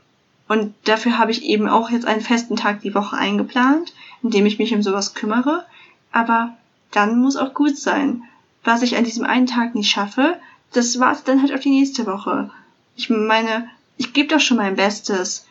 Und 0.49 0.75
dafür 0.85 1.19
habe 1.19 1.31
ich 1.31 1.45
eben 1.45 1.69
auch 1.69 1.91
jetzt 1.91 2.07
einen 2.07 2.21
festen 2.21 2.57
Tag 2.57 2.83
die 2.83 2.95
Woche 2.95 3.17
eingeplant, 3.17 3.93
in 4.23 4.31
dem 4.31 4.47
ich 4.47 4.59
mich 4.59 4.75
um 4.75 4.83
sowas 4.83 5.15
kümmere. 5.15 5.65
Aber 6.13 6.57
dann 6.91 7.19
muss 7.19 7.37
auch 7.37 7.55
gut 7.55 7.77
sein 7.77 8.23
was 8.65 8.83
ich 8.83 8.97
an 8.97 9.05
diesem 9.05 9.25
einen 9.25 9.47
Tag 9.47 9.75
nicht 9.75 9.91
schaffe, 9.91 10.41
das 10.73 10.99
wartet 10.99 11.29
dann 11.29 11.43
halt 11.43 11.53
auf 11.53 11.61
die 11.61 11.71
nächste 11.71 12.07
Woche. 12.07 12.51
Ich 12.97 13.11
meine, 13.11 13.69
ich 13.97 14.13
gebe 14.13 14.29
doch 14.29 14.41
schon 14.41 14.57
mein 14.57 14.77
Bestes 14.77 15.47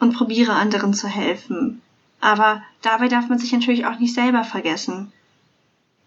und 0.00 0.14
probiere 0.14 0.54
anderen 0.54 0.94
zu 0.94 1.06
helfen. 1.06 1.82
Aber 2.20 2.62
dabei 2.82 3.08
darf 3.08 3.28
man 3.28 3.38
sich 3.38 3.52
natürlich 3.52 3.86
auch 3.86 3.98
nicht 3.98 4.14
selber 4.14 4.44
vergessen. 4.44 5.12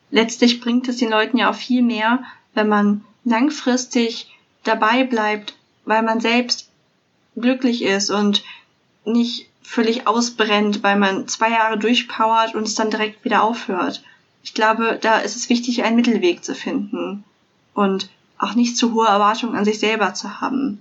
Letztlich 0.10 0.62
bringt 0.62 0.88
es 0.88 0.98
den 0.98 1.10
Leuten 1.10 1.38
ja 1.38 1.50
auch 1.50 1.56
viel 1.56 1.82
mehr, 1.82 2.24
wenn 2.54 2.68
man 2.68 3.04
langfristig 3.24 4.34
dabei 4.64 5.04
bleibt, 5.04 5.56
weil 5.86 6.02
man 6.04 6.20
selbst 6.20 6.70
glücklich 7.36 7.84
ist 7.84 8.10
und 8.10 8.44
nicht 9.06 9.48
völlig 9.62 10.08
ausbrennt, 10.08 10.82
weil 10.84 10.98
man 10.98 11.28
zwei 11.28 11.50
Jahre 11.52 11.78
durchpowert 11.78 12.56
und 12.56 12.64
es 12.64 12.76
dann 12.76 12.90
direkt 12.90 13.24
wieder 13.26 13.44
aufhört 13.44 14.02
ich 14.48 14.54
glaube, 14.54 14.98
da 15.02 15.18
ist 15.20 15.36
es 15.36 15.50
wichtig, 15.50 15.84
einen 15.84 15.98
Mittelweg 15.98 16.42
zu 16.42 16.56
finden 16.56 17.26
und 17.74 18.10
auch 18.38 18.54
nicht 18.54 18.78
zu 18.78 18.94
hohe 18.94 19.06
Erwartungen 19.06 19.58
an 19.58 19.66
sich 19.66 19.78
selber 19.78 20.14
zu 20.14 20.40
haben. 20.40 20.80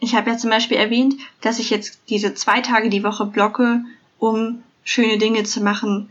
Ich 0.00 0.14
habe 0.14 0.30
ja 0.30 0.38
zum 0.38 0.48
Beispiel 0.48 0.78
erwähnt, 0.78 1.16
dass 1.42 1.58
ich 1.58 1.68
jetzt 1.68 1.98
diese 2.08 2.32
zwei 2.32 2.62
Tage 2.62 2.88
die 2.88 3.04
Woche 3.04 3.26
blocke, 3.26 3.84
um 4.18 4.62
schöne 4.84 5.18
Dinge 5.18 5.44
zu 5.44 5.60
machen. 5.60 6.10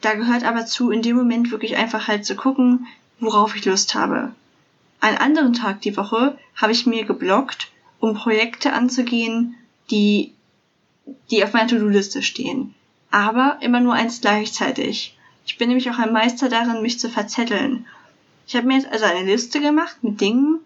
Da 0.00 0.14
gehört 0.14 0.44
aber 0.44 0.66
zu, 0.66 0.90
in 0.90 1.02
dem 1.02 1.16
Moment 1.16 1.50
wirklich 1.50 1.76
einfach 1.76 2.08
halt 2.08 2.24
zu 2.24 2.34
gucken, 2.34 2.86
worauf 3.18 3.54
ich 3.54 3.64
Lust 3.64 3.94
habe. 3.94 4.32
Einen 5.00 5.18
anderen 5.18 5.52
Tag 5.52 5.80
die 5.80 5.96
Woche 5.96 6.38
habe 6.56 6.72
ich 6.72 6.86
mir 6.86 7.04
geblockt, 7.04 7.70
um 8.00 8.14
Projekte 8.14 8.72
anzugehen, 8.72 9.56
die, 9.90 10.32
die 11.30 11.44
auf 11.44 11.52
meiner 11.52 11.68
To-Do-Liste 11.68 12.22
stehen. 12.22 12.74
Aber 13.10 13.58
immer 13.60 13.80
nur 13.80 13.94
eins 13.94 14.20
gleichzeitig. 14.20 15.16
Ich 15.46 15.58
bin 15.58 15.68
nämlich 15.68 15.90
auch 15.90 15.98
ein 15.98 16.12
Meister 16.12 16.48
darin, 16.48 16.82
mich 16.82 16.98
zu 17.00 17.08
verzetteln. 17.08 17.86
Ich 18.46 18.56
habe 18.56 18.66
mir 18.66 18.74
jetzt 18.74 18.92
also 18.92 19.04
eine 19.04 19.24
Liste 19.24 19.60
gemacht 19.60 19.96
mit 20.02 20.20
Dingen, 20.20 20.60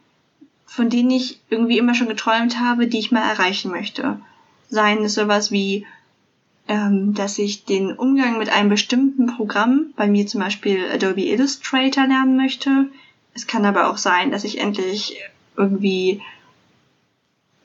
von 0.67 0.91
denen 0.91 1.11
ich 1.11 1.41
irgendwie 1.51 1.79
immer 1.79 1.95
schon 1.95 2.09
geträumt 2.09 2.59
habe, 2.59 2.87
die 2.87 2.99
ich 2.99 3.13
mal 3.13 3.29
erreichen 3.29 3.71
möchte. 3.71 4.19
Seien 4.69 5.05
es 5.05 5.15
sowas 5.15 5.51
wie, 5.51 5.87
ähm, 6.69 7.15
dass 7.15 7.39
ich 7.39 7.65
den 7.65 7.93
Umgang 7.93 8.39
mit 8.39 8.49
einem 8.49 8.71
bestimmten 8.71 9.27
Programm, 9.27 9.93
bei 9.97 10.07
mir 10.07 10.27
zum 10.27 10.41
Beispiel 10.41 10.87
Adobe 10.91 11.23
Illustrator 11.23 12.07
lernen 12.07 12.37
möchte. 12.37 12.89
Es 13.35 13.47
kann 13.47 13.65
aber 13.65 13.91
auch 13.91 13.99
sein, 13.99 14.31
dass 14.31 14.45
ich 14.45 14.59
endlich 14.59 15.17
irgendwie 15.57 16.23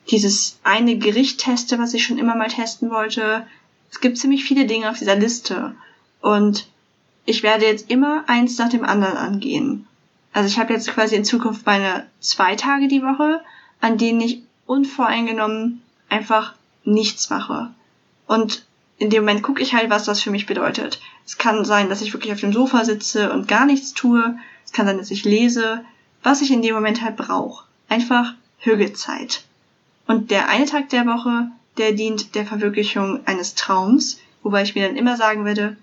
dieses 0.10 0.60
eine 0.64 0.98
Gericht 0.98 1.40
teste, 1.40 1.80
was 1.80 1.94
ich 1.94 2.04
schon 2.04 2.18
immer 2.18 2.36
mal 2.36 2.50
testen 2.50 2.90
wollte. 2.90 3.46
Es 3.92 4.02
gibt 4.02 4.18
ziemlich 4.18 4.44
viele 4.44 4.66
Dinge 4.66 4.90
auf 4.90 4.98
dieser 4.98 5.16
Liste. 5.16 5.76
Und 6.22 6.68
ich 7.26 7.44
werde 7.44 7.66
jetzt 7.66 7.90
immer 7.90 8.24
eins 8.28 8.58
nach 8.58 8.70
dem 8.70 8.84
anderen 8.84 9.18
angehen. 9.18 9.88
Also 10.34 10.48
ich 10.48 10.60
habe 10.60 10.74
jetzt 10.74 10.90
quasi 10.90 11.16
in 11.16 11.26
Zukunft 11.26 11.66
meine 11.66 12.06
zwei 12.20 12.56
Tage 12.56 12.88
die 12.88 13.04
Woche, 13.04 13.42
an 13.82 13.98
denen 13.98 14.22
ich 14.22 14.44
unvoreingenommen 14.66 15.82
einfach 16.10 16.54
nichts 16.84 17.30
mache. 17.30 17.72
Und 18.28 18.66
in 19.00 19.10
dem 19.10 19.24
Moment 19.24 19.44
gucke 19.44 19.62
ich 19.62 19.74
halt, 19.74 19.90
was 19.90 20.04
das 20.04 20.22
für 20.22 20.30
mich 20.30 20.46
bedeutet. 20.46 21.00
Es 21.26 21.38
kann 21.38 21.64
sein, 21.66 21.90
dass 21.90 22.02
ich 22.02 22.14
wirklich 22.14 22.34
auf 22.34 22.42
dem 22.42 22.54
Sofa 22.54 22.84
sitze 22.84 23.32
und 23.32 23.48
gar 23.48 23.66
nichts 23.66 23.94
tue. 23.94 24.38
Es 24.66 24.74
kann 24.74 24.86
sein, 24.86 24.98
dass 24.98 25.10
ich 25.10 25.24
lese, 25.24 25.84
was 26.22 26.42
ich 26.42 26.52
in 26.52 26.62
dem 26.62 26.76
Moment 26.76 27.02
halt 27.02 27.16
brauche. 27.16 27.66
Einfach 27.88 28.34
Hügelzeit. 28.60 29.44
Und 30.06 30.32
der 30.32 30.50
eine 30.50 30.66
Tag 30.66 30.90
der 30.90 31.06
Woche, 31.06 31.48
der 31.78 31.94
dient 31.94 32.36
der 32.36 32.46
Verwirklichung 32.46 33.26
eines 33.26 33.56
Traums, 33.56 34.20
wobei 34.44 34.64
ich 34.64 34.76
mir 34.76 34.88
dann 34.88 34.98
immer 34.98 35.16
sagen 35.16 35.46
werde, 35.46 35.78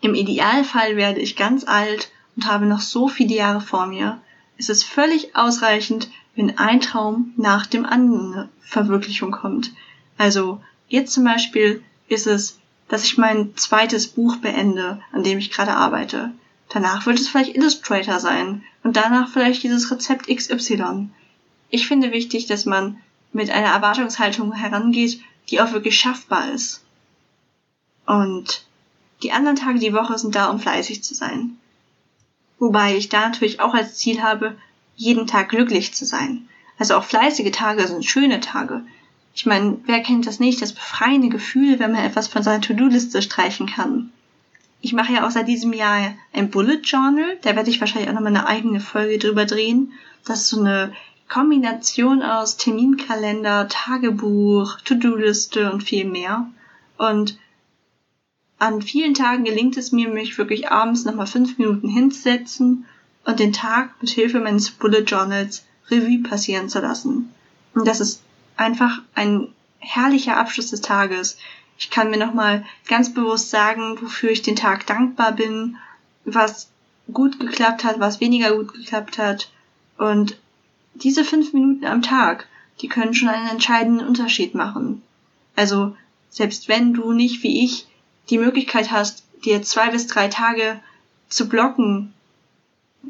im 0.00 0.14
Idealfall 0.14 0.96
werde 0.96 1.20
ich 1.20 1.36
ganz 1.36 1.66
alt 1.66 2.10
und 2.36 2.46
habe 2.46 2.64
noch 2.64 2.80
so 2.80 3.08
viele 3.08 3.34
Jahre 3.34 3.60
vor 3.60 3.86
mir. 3.86 4.20
Es 4.56 4.70
ist 4.70 4.84
völlig 4.84 5.36
ausreichend, 5.36 6.08
wenn 6.36 6.58
ein 6.58 6.80
Traum 6.80 7.34
nach 7.36 7.66
dem 7.66 7.84
anderen 7.84 8.48
Verwirklichung 8.60 9.30
kommt. 9.30 9.72
Also 10.16 10.60
jetzt 10.88 11.12
zum 11.12 11.24
Beispiel 11.24 11.82
ist 12.08 12.26
es, 12.26 12.58
dass 12.88 13.04
ich 13.04 13.18
mein 13.18 13.56
zweites 13.56 14.08
Buch 14.08 14.36
beende, 14.36 15.00
an 15.12 15.22
dem 15.22 15.38
ich 15.38 15.50
gerade 15.50 15.72
arbeite. 15.72 16.32
Danach 16.68 17.06
wird 17.06 17.18
es 17.18 17.28
vielleicht 17.28 17.54
Illustrator 17.54 18.20
sein 18.20 18.62
und 18.82 18.96
danach 18.96 19.28
vielleicht 19.30 19.62
dieses 19.62 19.90
Rezept 19.90 20.26
XY. 20.26 21.08
Ich 21.70 21.86
finde 21.86 22.12
wichtig, 22.12 22.46
dass 22.46 22.66
man 22.66 22.98
mit 23.32 23.50
einer 23.50 23.68
Erwartungshaltung 23.68 24.52
herangeht, 24.52 25.20
die 25.50 25.60
auch 25.60 25.72
wirklich 25.72 25.98
schaffbar 25.98 26.52
ist. 26.52 26.82
Und 28.06 28.66
die 29.22 29.32
anderen 29.32 29.56
Tage 29.56 29.78
die 29.78 29.94
Woche 29.94 30.18
sind 30.18 30.34
da, 30.34 30.46
um 30.50 30.60
fleißig 30.60 31.02
zu 31.02 31.14
sein. 31.14 31.58
Wobei 32.58 32.96
ich 32.96 33.08
da 33.08 33.28
natürlich 33.28 33.60
auch 33.60 33.74
als 33.74 33.96
Ziel 33.96 34.22
habe, 34.22 34.56
jeden 34.96 35.26
Tag 35.26 35.48
glücklich 35.48 35.94
zu 35.94 36.04
sein. 36.04 36.48
Also 36.78 36.96
auch 36.96 37.04
fleißige 37.04 37.50
Tage 37.50 37.86
sind 37.86 38.04
schöne 38.04 38.40
Tage. 38.40 38.82
Ich 39.34 39.46
meine, 39.46 39.78
wer 39.86 40.00
kennt 40.00 40.26
das 40.26 40.38
nicht, 40.38 40.62
das 40.62 40.72
befreiende 40.72 41.28
Gefühl, 41.28 41.80
wenn 41.80 41.92
man 41.92 42.04
etwas 42.04 42.28
von 42.28 42.44
seiner 42.44 42.60
To-Do-Liste 42.60 43.20
streichen 43.20 43.66
kann. 43.66 44.12
Ich 44.80 44.92
mache 44.92 45.12
ja 45.12 45.26
auch 45.26 45.30
seit 45.30 45.48
diesem 45.48 45.72
Jahr 45.72 46.14
ein 46.32 46.50
Bullet 46.50 46.80
Journal, 46.84 47.36
da 47.42 47.56
werde 47.56 47.70
ich 47.70 47.80
wahrscheinlich 47.80 48.08
auch 48.08 48.14
nochmal 48.14 48.36
eine 48.36 48.46
eigene 48.46 48.80
Folge 48.80 49.18
drüber 49.18 49.44
drehen. 49.44 49.92
Das 50.24 50.42
ist 50.42 50.48
so 50.50 50.60
eine 50.60 50.92
Kombination 51.28 52.22
aus 52.22 52.58
Terminkalender, 52.58 53.66
Tagebuch, 53.68 54.78
To-Do-Liste 54.82 55.72
und 55.72 55.82
viel 55.82 56.04
mehr. 56.04 56.46
Und 56.96 57.38
an 58.58 58.82
vielen 58.82 59.14
Tagen 59.14 59.44
gelingt 59.44 59.76
es 59.76 59.90
mir, 59.90 60.08
mich 60.08 60.38
wirklich 60.38 60.70
abends 60.70 61.04
nochmal 61.04 61.26
fünf 61.26 61.58
Minuten 61.58 61.88
hinzusetzen 61.88 62.84
und 63.24 63.40
den 63.40 63.52
Tag 63.52 64.00
mit 64.00 64.10
Hilfe 64.10 64.38
meines 64.38 64.70
Bullet 64.70 65.02
Journals 65.02 65.64
Revue 65.90 66.22
passieren 66.22 66.68
zu 66.68 66.80
lassen. 66.80 67.30
Und 67.74 67.88
das 67.88 68.00
ist 68.00 68.22
einfach 68.56 69.00
ein 69.14 69.48
herrlicher 69.78 70.36
Abschluss 70.36 70.70
des 70.70 70.80
Tages. 70.80 71.38
Ich 71.78 71.90
kann 71.90 72.10
mir 72.10 72.16
nochmal 72.18 72.64
ganz 72.86 73.12
bewusst 73.12 73.50
sagen, 73.50 74.00
wofür 74.00 74.30
ich 74.30 74.42
den 74.42 74.56
Tag 74.56 74.86
dankbar 74.86 75.32
bin, 75.32 75.76
was 76.24 76.70
gut 77.12 77.38
geklappt 77.38 77.84
hat, 77.84 78.00
was 78.00 78.20
weniger 78.20 78.56
gut 78.56 78.72
geklappt 78.72 79.18
hat. 79.18 79.50
Und 79.98 80.38
diese 80.94 81.24
fünf 81.24 81.52
Minuten 81.52 81.84
am 81.84 82.02
Tag, 82.02 82.46
die 82.80 82.88
können 82.88 83.14
schon 83.14 83.28
einen 83.28 83.48
entscheidenden 83.48 84.06
Unterschied 84.06 84.54
machen. 84.54 85.02
Also, 85.56 85.96
selbst 86.30 86.68
wenn 86.68 86.94
du 86.94 87.12
nicht 87.12 87.42
wie 87.42 87.64
ich 87.64 87.86
die 88.30 88.38
Möglichkeit 88.38 88.90
hast, 88.90 89.24
dir 89.44 89.62
zwei 89.62 89.90
bis 89.90 90.06
drei 90.06 90.28
Tage 90.28 90.80
zu 91.28 91.48
blocken, 91.48 92.12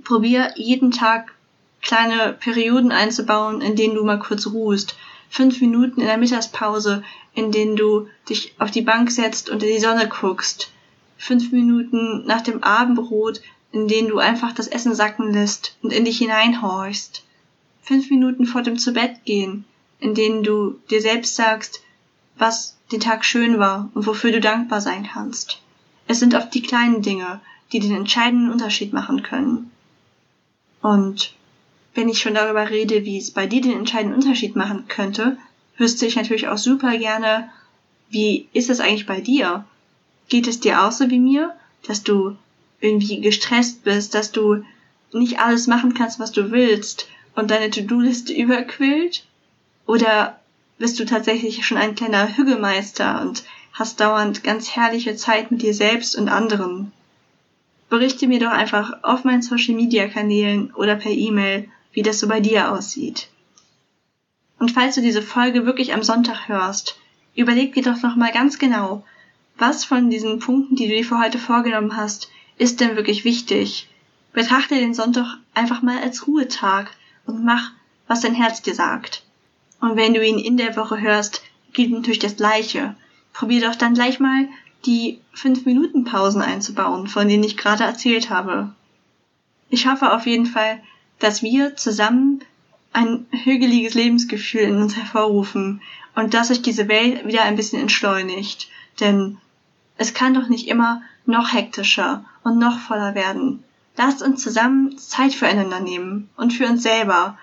probier 0.02 0.52
jeden 0.57 0.90
Tag 0.90 1.33
kleine 1.80 2.33
Perioden 2.33 2.90
einzubauen, 2.90 3.61
in 3.61 3.76
denen 3.76 3.94
du 3.94 4.04
mal 4.04 4.18
kurz 4.18 4.46
ruhst. 4.46 4.96
Fünf 5.28 5.60
Minuten 5.60 6.00
in 6.00 6.06
der 6.06 6.18
Mittagspause, 6.18 7.02
in 7.34 7.50
denen 7.50 7.76
du 7.76 8.08
dich 8.28 8.54
auf 8.58 8.70
die 8.70 8.82
Bank 8.82 9.10
setzt 9.10 9.50
und 9.50 9.62
in 9.62 9.68
die 9.68 9.80
Sonne 9.80 10.08
guckst. 10.08 10.70
Fünf 11.16 11.52
Minuten 11.52 12.24
nach 12.26 12.42
dem 12.42 12.62
Abendbrot, 12.62 13.40
in 13.72 13.88
denen 13.88 14.08
du 14.08 14.18
einfach 14.18 14.52
das 14.52 14.68
Essen 14.68 14.94
sacken 14.94 15.32
lässt 15.32 15.76
und 15.82 15.92
in 15.92 16.04
dich 16.04 16.18
hineinhorchst. 16.18 17.24
Fünf 17.82 18.10
Minuten 18.10 18.46
vor 18.46 18.62
dem 18.62 18.78
Zubettgehen, 18.78 19.64
in 20.00 20.14
denen 20.14 20.42
du 20.42 20.78
dir 20.90 21.00
selbst 21.00 21.34
sagst, 21.34 21.82
was 22.37 22.76
den 22.92 23.00
Tag 23.00 23.24
schön 23.24 23.58
war 23.58 23.90
und 23.94 24.06
wofür 24.06 24.32
du 24.32 24.40
dankbar 24.40 24.80
sein 24.80 25.08
kannst. 25.12 25.60
Es 26.06 26.20
sind 26.20 26.34
oft 26.34 26.52
die 26.54 26.62
kleinen 26.62 27.02
Dinge, 27.02 27.40
die 27.72 27.80
den 27.80 27.94
entscheidenden 27.94 28.52
Unterschied 28.52 28.92
machen 28.92 29.22
können. 29.22 29.70
Und 30.82 31.34
wenn 31.94 32.09
ich 32.09 32.20
schon 32.20 32.35
darüber 32.35 32.70
rede, 32.70 33.04
wie 33.04 33.18
es 33.18 33.30
bei 33.30 33.46
dir 33.46 33.61
den 33.61 33.78
entscheidenden 33.78 34.20
Unterschied 34.20 34.57
machen 34.57 34.87
könnte, 34.88 35.37
wüsste 35.78 36.07
ich 36.07 36.16
natürlich 36.16 36.48
auch 36.48 36.59
super 36.59 36.96
gerne, 36.98 37.50
wie 38.11 38.48
ist 38.52 38.70
es 38.70 38.80
eigentlich 38.80 39.07
bei 39.07 39.20
dir? 39.20 39.64
Geht 40.28 40.46
es 40.46 40.61
dir 40.61 40.83
auch 40.83 40.92
so 40.92 41.11
wie 41.11 41.18
mir, 41.18 41.54
dass 41.87 42.02
du 42.02 42.37
irgendwie 42.80 43.20
gestresst 43.20 43.85
bist, 43.85 44.14
dass 44.14 44.33
du 44.33 44.64
nicht 45.12 45.38
alles 45.38 45.66
machen 45.66 45.94
kannst, 45.94 46.18
was 46.18 46.33
du 46.33 46.50
willst 46.50 47.09
und 47.35 47.50
deine 47.50 47.70
To-Do-Liste 47.70 48.33
überquillt? 48.37 49.24
Oder 49.87 50.40
bist 50.78 50.98
du 50.98 51.04
tatsächlich 51.04 51.64
schon 51.64 51.78
ein 51.78 51.94
kleiner 51.94 52.37
Hügelmeister 52.37 53.20
und 53.20 53.44
hast 53.72 54.00
dauernd 54.00 54.42
ganz 54.42 54.70
herrliche 54.70 55.16
Zeit 55.16 55.50
mit 55.50 55.62
dir 55.62 55.74
selbst 55.74 56.16
und 56.16 56.28
anderen? 56.28 56.92
Berichte 57.88 58.26
mir 58.26 58.40
doch 58.40 58.50
einfach 58.50 59.02
auf 59.02 59.24
meinen 59.24 59.42
Social 59.42 59.74
Media 59.74 60.09
Kanälen 60.09 60.72
oder 60.74 60.96
per 60.96 61.12
E-Mail, 61.12 61.68
wie 61.94 62.02
das 62.02 62.20
so 62.20 62.28
bei 62.28 62.40
dir 62.40 62.70
aussieht. 62.72 63.28
Und 64.59 64.72
falls 64.72 64.94
du 64.94 65.00
diese 65.00 65.22
Folge 65.22 65.66
wirklich 65.66 65.94
am 65.94 66.02
Sonntag 66.02 66.48
hörst, 66.48 66.98
überleg 67.35 67.74
dir 67.74 67.83
doch 67.83 68.02
nochmal 68.02 68.33
ganz 68.33 68.59
genau, 68.59 69.04
was 69.57 69.85
von 69.85 70.11
diesen 70.11 70.40
Punkten, 70.40 70.76
die 70.76 70.88
du 70.88 70.94
dir 70.94 71.04
für 71.04 71.18
heute 71.18 71.38
vorgenommen 71.38 71.96
hast, 71.96 72.30
ist 72.59 72.80
denn 72.80 72.96
wirklich 72.96 73.24
wichtig? 73.24 73.88
Betrachte 74.33 74.74
den 74.74 74.94
Sonntag 74.94 75.38
einfach 75.54 75.83
mal 75.83 75.98
als 75.98 76.26
Ruhetag 76.26 76.90
und 77.24 77.44
mach, 77.44 77.70
was 78.09 78.20
dein 78.20 78.35
Herz 78.35 78.62
dir 78.62 78.74
sagt. 78.74 79.22
Und 79.80 79.96
wenn 79.96 80.14
du 80.14 80.24
ihn 80.24 80.38
in 80.38 80.57
der 80.57 80.76
Woche 80.76 81.00
hörst, 81.00 81.42
gilt 81.72 81.92
natürlich 81.92 82.18
das 82.18 82.37
Gleiche. 82.37 82.96
Probier 83.33 83.61
doch 83.61 83.76
dann 83.76 83.94
gleich 83.94 84.18
mal 84.18 84.48
die 84.87 85.20
5-Minuten-Pausen 85.37 86.42
einzubauen, 86.42 87.07
von 87.07 87.28
denen 87.28 87.44
ich 87.44 87.57
gerade 87.57 87.85
erzählt 87.85 88.30
habe. 88.30 88.72
Ich 89.70 89.87
hoffe 89.87 90.12
auf 90.12 90.26
jeden 90.26 90.46
Fall, 90.46 90.83
dass 91.18 91.42
wir 91.42 91.77
zusammen 91.77 92.42
ein 92.92 93.27
hügeliges 93.31 93.94
Lebensgefühl 93.94 94.62
in 94.62 94.77
uns 94.77 94.96
hervorrufen 94.96 95.83
und 96.14 96.33
dass 96.33 96.48
sich 96.48 96.62
diese 96.62 96.88
Welt 96.88 97.27
wieder 97.27 97.42
ein 97.42 97.57
bisschen 97.57 97.81
entschleunigt. 97.81 98.68
Denn 99.00 99.38
es 99.96 100.14
kann 100.14 100.35
doch 100.35 100.48
nicht 100.48 100.68
immer 100.68 101.03
noch 101.27 101.53
hektischer 101.53 102.24
und 102.44 102.59
noch 102.59 102.79
voller 102.79 103.14
werden. 103.14 103.64
Lasst 103.96 104.22
uns 104.22 104.42
zusammen 104.42 104.96
Zeit 104.98 105.35
füreinander 105.35 105.81
nehmen 105.81 106.31
und 106.37 106.53
für 106.53 106.66
uns 106.66 106.83
selber. 106.83 107.38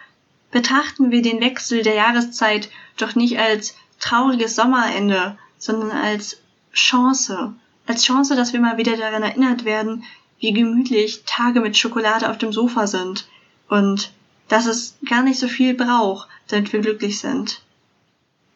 Betrachten 0.51 1.11
wir 1.11 1.21
den 1.21 1.41
Wechsel 1.41 1.81
der 1.81 1.95
Jahreszeit 1.95 2.69
doch 2.97 3.15
nicht 3.15 3.39
als 3.39 3.75
trauriges 3.99 4.55
Sommerende, 4.55 5.37
sondern 5.57 5.91
als 5.91 6.37
Chance. 6.73 7.53
Als 7.87 8.03
Chance, 8.03 8.35
dass 8.35 8.53
wir 8.53 8.59
mal 8.59 8.77
wieder 8.77 8.97
daran 8.97 9.23
erinnert 9.23 9.65
werden, 9.65 10.03
wie 10.39 10.53
gemütlich 10.53 11.23
Tage 11.25 11.61
mit 11.61 11.77
Schokolade 11.77 12.29
auf 12.29 12.37
dem 12.37 12.51
Sofa 12.51 12.87
sind 12.87 13.27
und 13.71 14.11
dass 14.49 14.67
es 14.67 14.99
gar 15.09 15.23
nicht 15.23 15.39
so 15.39 15.47
viel 15.47 15.73
braucht, 15.73 16.27
damit 16.49 16.71
wir 16.71 16.81
glücklich 16.81 17.19
sind. 17.19 17.63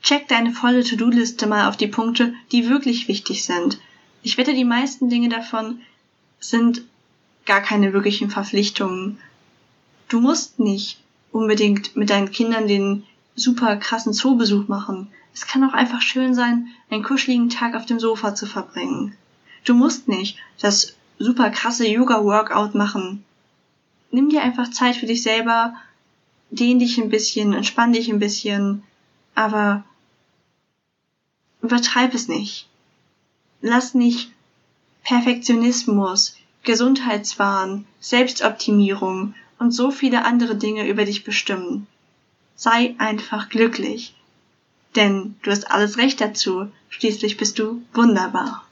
Check 0.04 0.28
deine 0.28 0.52
volle 0.52 0.84
To-Do-Liste 0.84 1.48
mal 1.48 1.68
auf 1.68 1.78
die 1.78 1.88
Punkte, 1.88 2.36
die 2.52 2.70
wirklich 2.70 3.08
wichtig 3.08 3.44
sind 3.44 3.80
ich 4.26 4.40
wette, 4.40 4.56
die 4.56 4.66
meisten 4.66 5.08
Dinge 5.08 5.30
davon 5.30 5.82
sind 6.40 6.82
gar 7.46 7.62
keine 7.62 7.94
wirklichen 7.94 8.32
Verpflichtungen. 8.32 9.20
Du 10.10 10.20
musst 10.20 10.58
nicht 10.58 11.00
unbedingt 11.32 11.96
mit 11.96 12.10
deinen 12.10 12.32
Kindern 12.32 12.68
den 12.68 13.04
super 13.36 13.76
krassen 13.76 14.14
Zoobesuch 14.14 14.68
machen. 14.68 15.10
Es 15.36 15.46
kann 15.46 15.64
auch 15.64 15.74
einfach 15.74 16.02
schön 16.02 16.34
sein, 16.34 16.70
einen 16.90 17.04
kuscheligen 17.04 17.52
Tag 17.52 17.76
auf 17.76 17.86
dem 17.86 18.00
Sofa 18.00 18.34
zu 18.34 18.48
verbringen. 18.48 19.16
Du 19.64 19.76
musst 19.76 20.08
nicht 20.08 20.40
das 20.60 20.96
super 21.20 21.52
krasse 21.52 21.88
Yoga-Workout 21.88 22.74
machen. 22.74 23.24
Nimm 24.12 24.30
dir 24.30 24.42
einfach 24.42 24.72
Zeit 24.72 24.96
für 24.96 25.06
dich 25.06 25.24
selber, 25.24 25.76
dehn 26.52 26.80
dich 26.80 26.98
ein 26.98 27.10
bisschen, 27.10 27.54
entspann 27.54 27.94
dich 27.94 28.10
ein 28.10 28.20
bisschen, 28.20 28.84
aber 29.34 29.84
übertreib 31.62 32.14
es 32.14 32.28
nicht 32.28 32.68
lass 33.66 33.96
nicht 33.96 34.32
Perfektionismus, 35.04 36.38
Gesundheitswahn, 36.64 37.86
Selbstoptimierung 38.00 39.34
und 39.60 39.72
so 39.72 39.92
viele 39.92 40.24
andere 40.24 40.56
Dinge 40.56 40.88
über 40.88 41.06
dich 41.06 41.24
bestimmen. 41.24 41.88
Sei 42.56 42.96
einfach 43.00 43.50
glücklich. 43.50 44.16
Denn 44.96 45.36
du 45.44 45.52
hast 45.52 45.70
alles 45.70 45.98
Recht 45.98 46.22
dazu. 46.22 46.72
Schließlich 46.90 47.38
bist 47.38 47.60
du 47.60 47.82
wunderbar. 47.94 48.64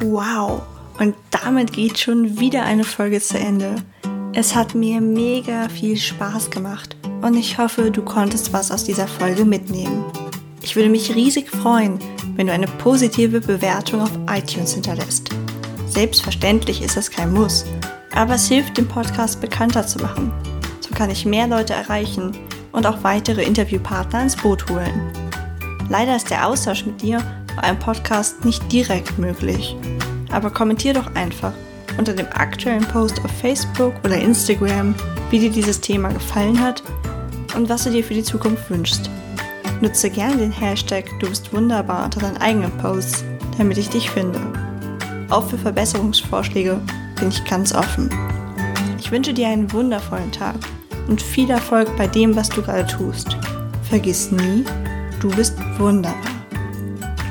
Wow. 0.00 0.62
Und 0.98 1.14
damit 1.30 1.72
geht 1.72 1.98
schon 1.98 2.40
wieder 2.40 2.64
eine 2.64 2.84
Folge 2.84 3.20
zu 3.20 3.38
Ende. 3.38 3.76
Es 4.34 4.54
hat 4.54 4.74
mir 4.74 5.00
mega 5.00 5.68
viel 5.68 5.96
Spaß 5.96 6.50
gemacht 6.50 6.96
und 7.22 7.34
ich 7.36 7.58
hoffe, 7.58 7.90
du 7.90 8.02
konntest 8.02 8.52
was 8.52 8.70
aus 8.70 8.84
dieser 8.84 9.08
Folge 9.08 9.44
mitnehmen. 9.44 10.04
Ich 10.60 10.76
würde 10.76 10.90
mich 10.90 11.14
riesig 11.14 11.50
freuen, 11.50 11.98
wenn 12.36 12.48
du 12.48 12.52
eine 12.52 12.66
positive 12.66 13.40
Bewertung 13.40 14.02
auf 14.02 14.10
iTunes 14.28 14.74
hinterlässt. 14.74 15.30
Selbstverständlich 15.86 16.82
ist 16.82 16.96
es 16.96 17.10
kein 17.10 17.32
Muss, 17.32 17.64
aber 18.14 18.34
es 18.34 18.48
hilft, 18.48 18.76
den 18.76 18.86
Podcast 18.86 19.40
bekannter 19.40 19.86
zu 19.86 19.98
machen. 20.00 20.32
So 20.80 20.94
kann 20.94 21.10
ich 21.10 21.24
mehr 21.24 21.46
Leute 21.46 21.72
erreichen 21.72 22.36
und 22.72 22.86
auch 22.86 23.02
weitere 23.02 23.44
Interviewpartner 23.44 24.22
ins 24.22 24.36
Boot 24.36 24.68
holen. 24.68 25.12
Leider 25.88 26.16
ist 26.16 26.30
der 26.30 26.46
Austausch 26.46 26.84
mit 26.84 27.00
dir 27.02 27.18
bei 27.56 27.62
einem 27.62 27.78
Podcast 27.78 28.44
nicht 28.44 28.70
direkt 28.70 29.18
möglich. 29.18 29.74
Aber 30.30 30.50
kommentier 30.50 30.94
doch 30.94 31.14
einfach 31.14 31.52
unter 31.98 32.14
dem 32.14 32.26
aktuellen 32.32 32.84
Post 32.84 33.22
auf 33.24 33.30
Facebook 33.30 33.94
oder 34.04 34.16
Instagram, 34.16 34.94
wie 35.30 35.38
dir 35.40 35.50
dieses 35.50 35.80
Thema 35.80 36.08
gefallen 36.10 36.60
hat 36.60 36.82
und 37.56 37.68
was 37.68 37.84
du 37.84 37.90
dir 37.90 38.04
für 38.04 38.14
die 38.14 38.22
Zukunft 38.22 38.70
wünschst. 38.70 39.10
Nutze 39.80 40.10
gerne 40.10 40.36
den 40.36 40.52
Hashtag 40.52 41.06
Du 41.20 41.28
bist 41.28 41.52
wunderbar 41.52 42.04
unter 42.04 42.20
deinen 42.20 42.36
eigenen 42.38 42.70
Posts, 42.78 43.24
damit 43.56 43.78
ich 43.78 43.88
dich 43.88 44.10
finde. 44.10 44.40
Auch 45.30 45.48
für 45.48 45.58
Verbesserungsvorschläge 45.58 46.80
bin 47.18 47.28
ich 47.28 47.44
ganz 47.44 47.74
offen. 47.74 48.10
Ich 48.98 49.10
wünsche 49.10 49.34
dir 49.34 49.48
einen 49.48 49.70
wundervollen 49.72 50.32
Tag 50.32 50.56
und 51.08 51.22
viel 51.22 51.50
Erfolg 51.50 51.96
bei 51.96 52.06
dem, 52.06 52.34
was 52.34 52.48
du 52.48 52.62
gerade 52.62 52.86
tust. 52.86 53.36
Vergiss 53.88 54.30
nie, 54.30 54.64
du 55.20 55.30
bist 55.30 55.54
wunderbar. 55.78 56.18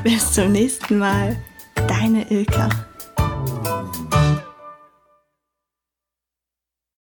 Bis 0.02 0.32
zum 0.32 0.52
nächsten 0.52 0.98
Mal, 0.98 1.36
deine 1.86 2.30
Ilka. 2.30 2.68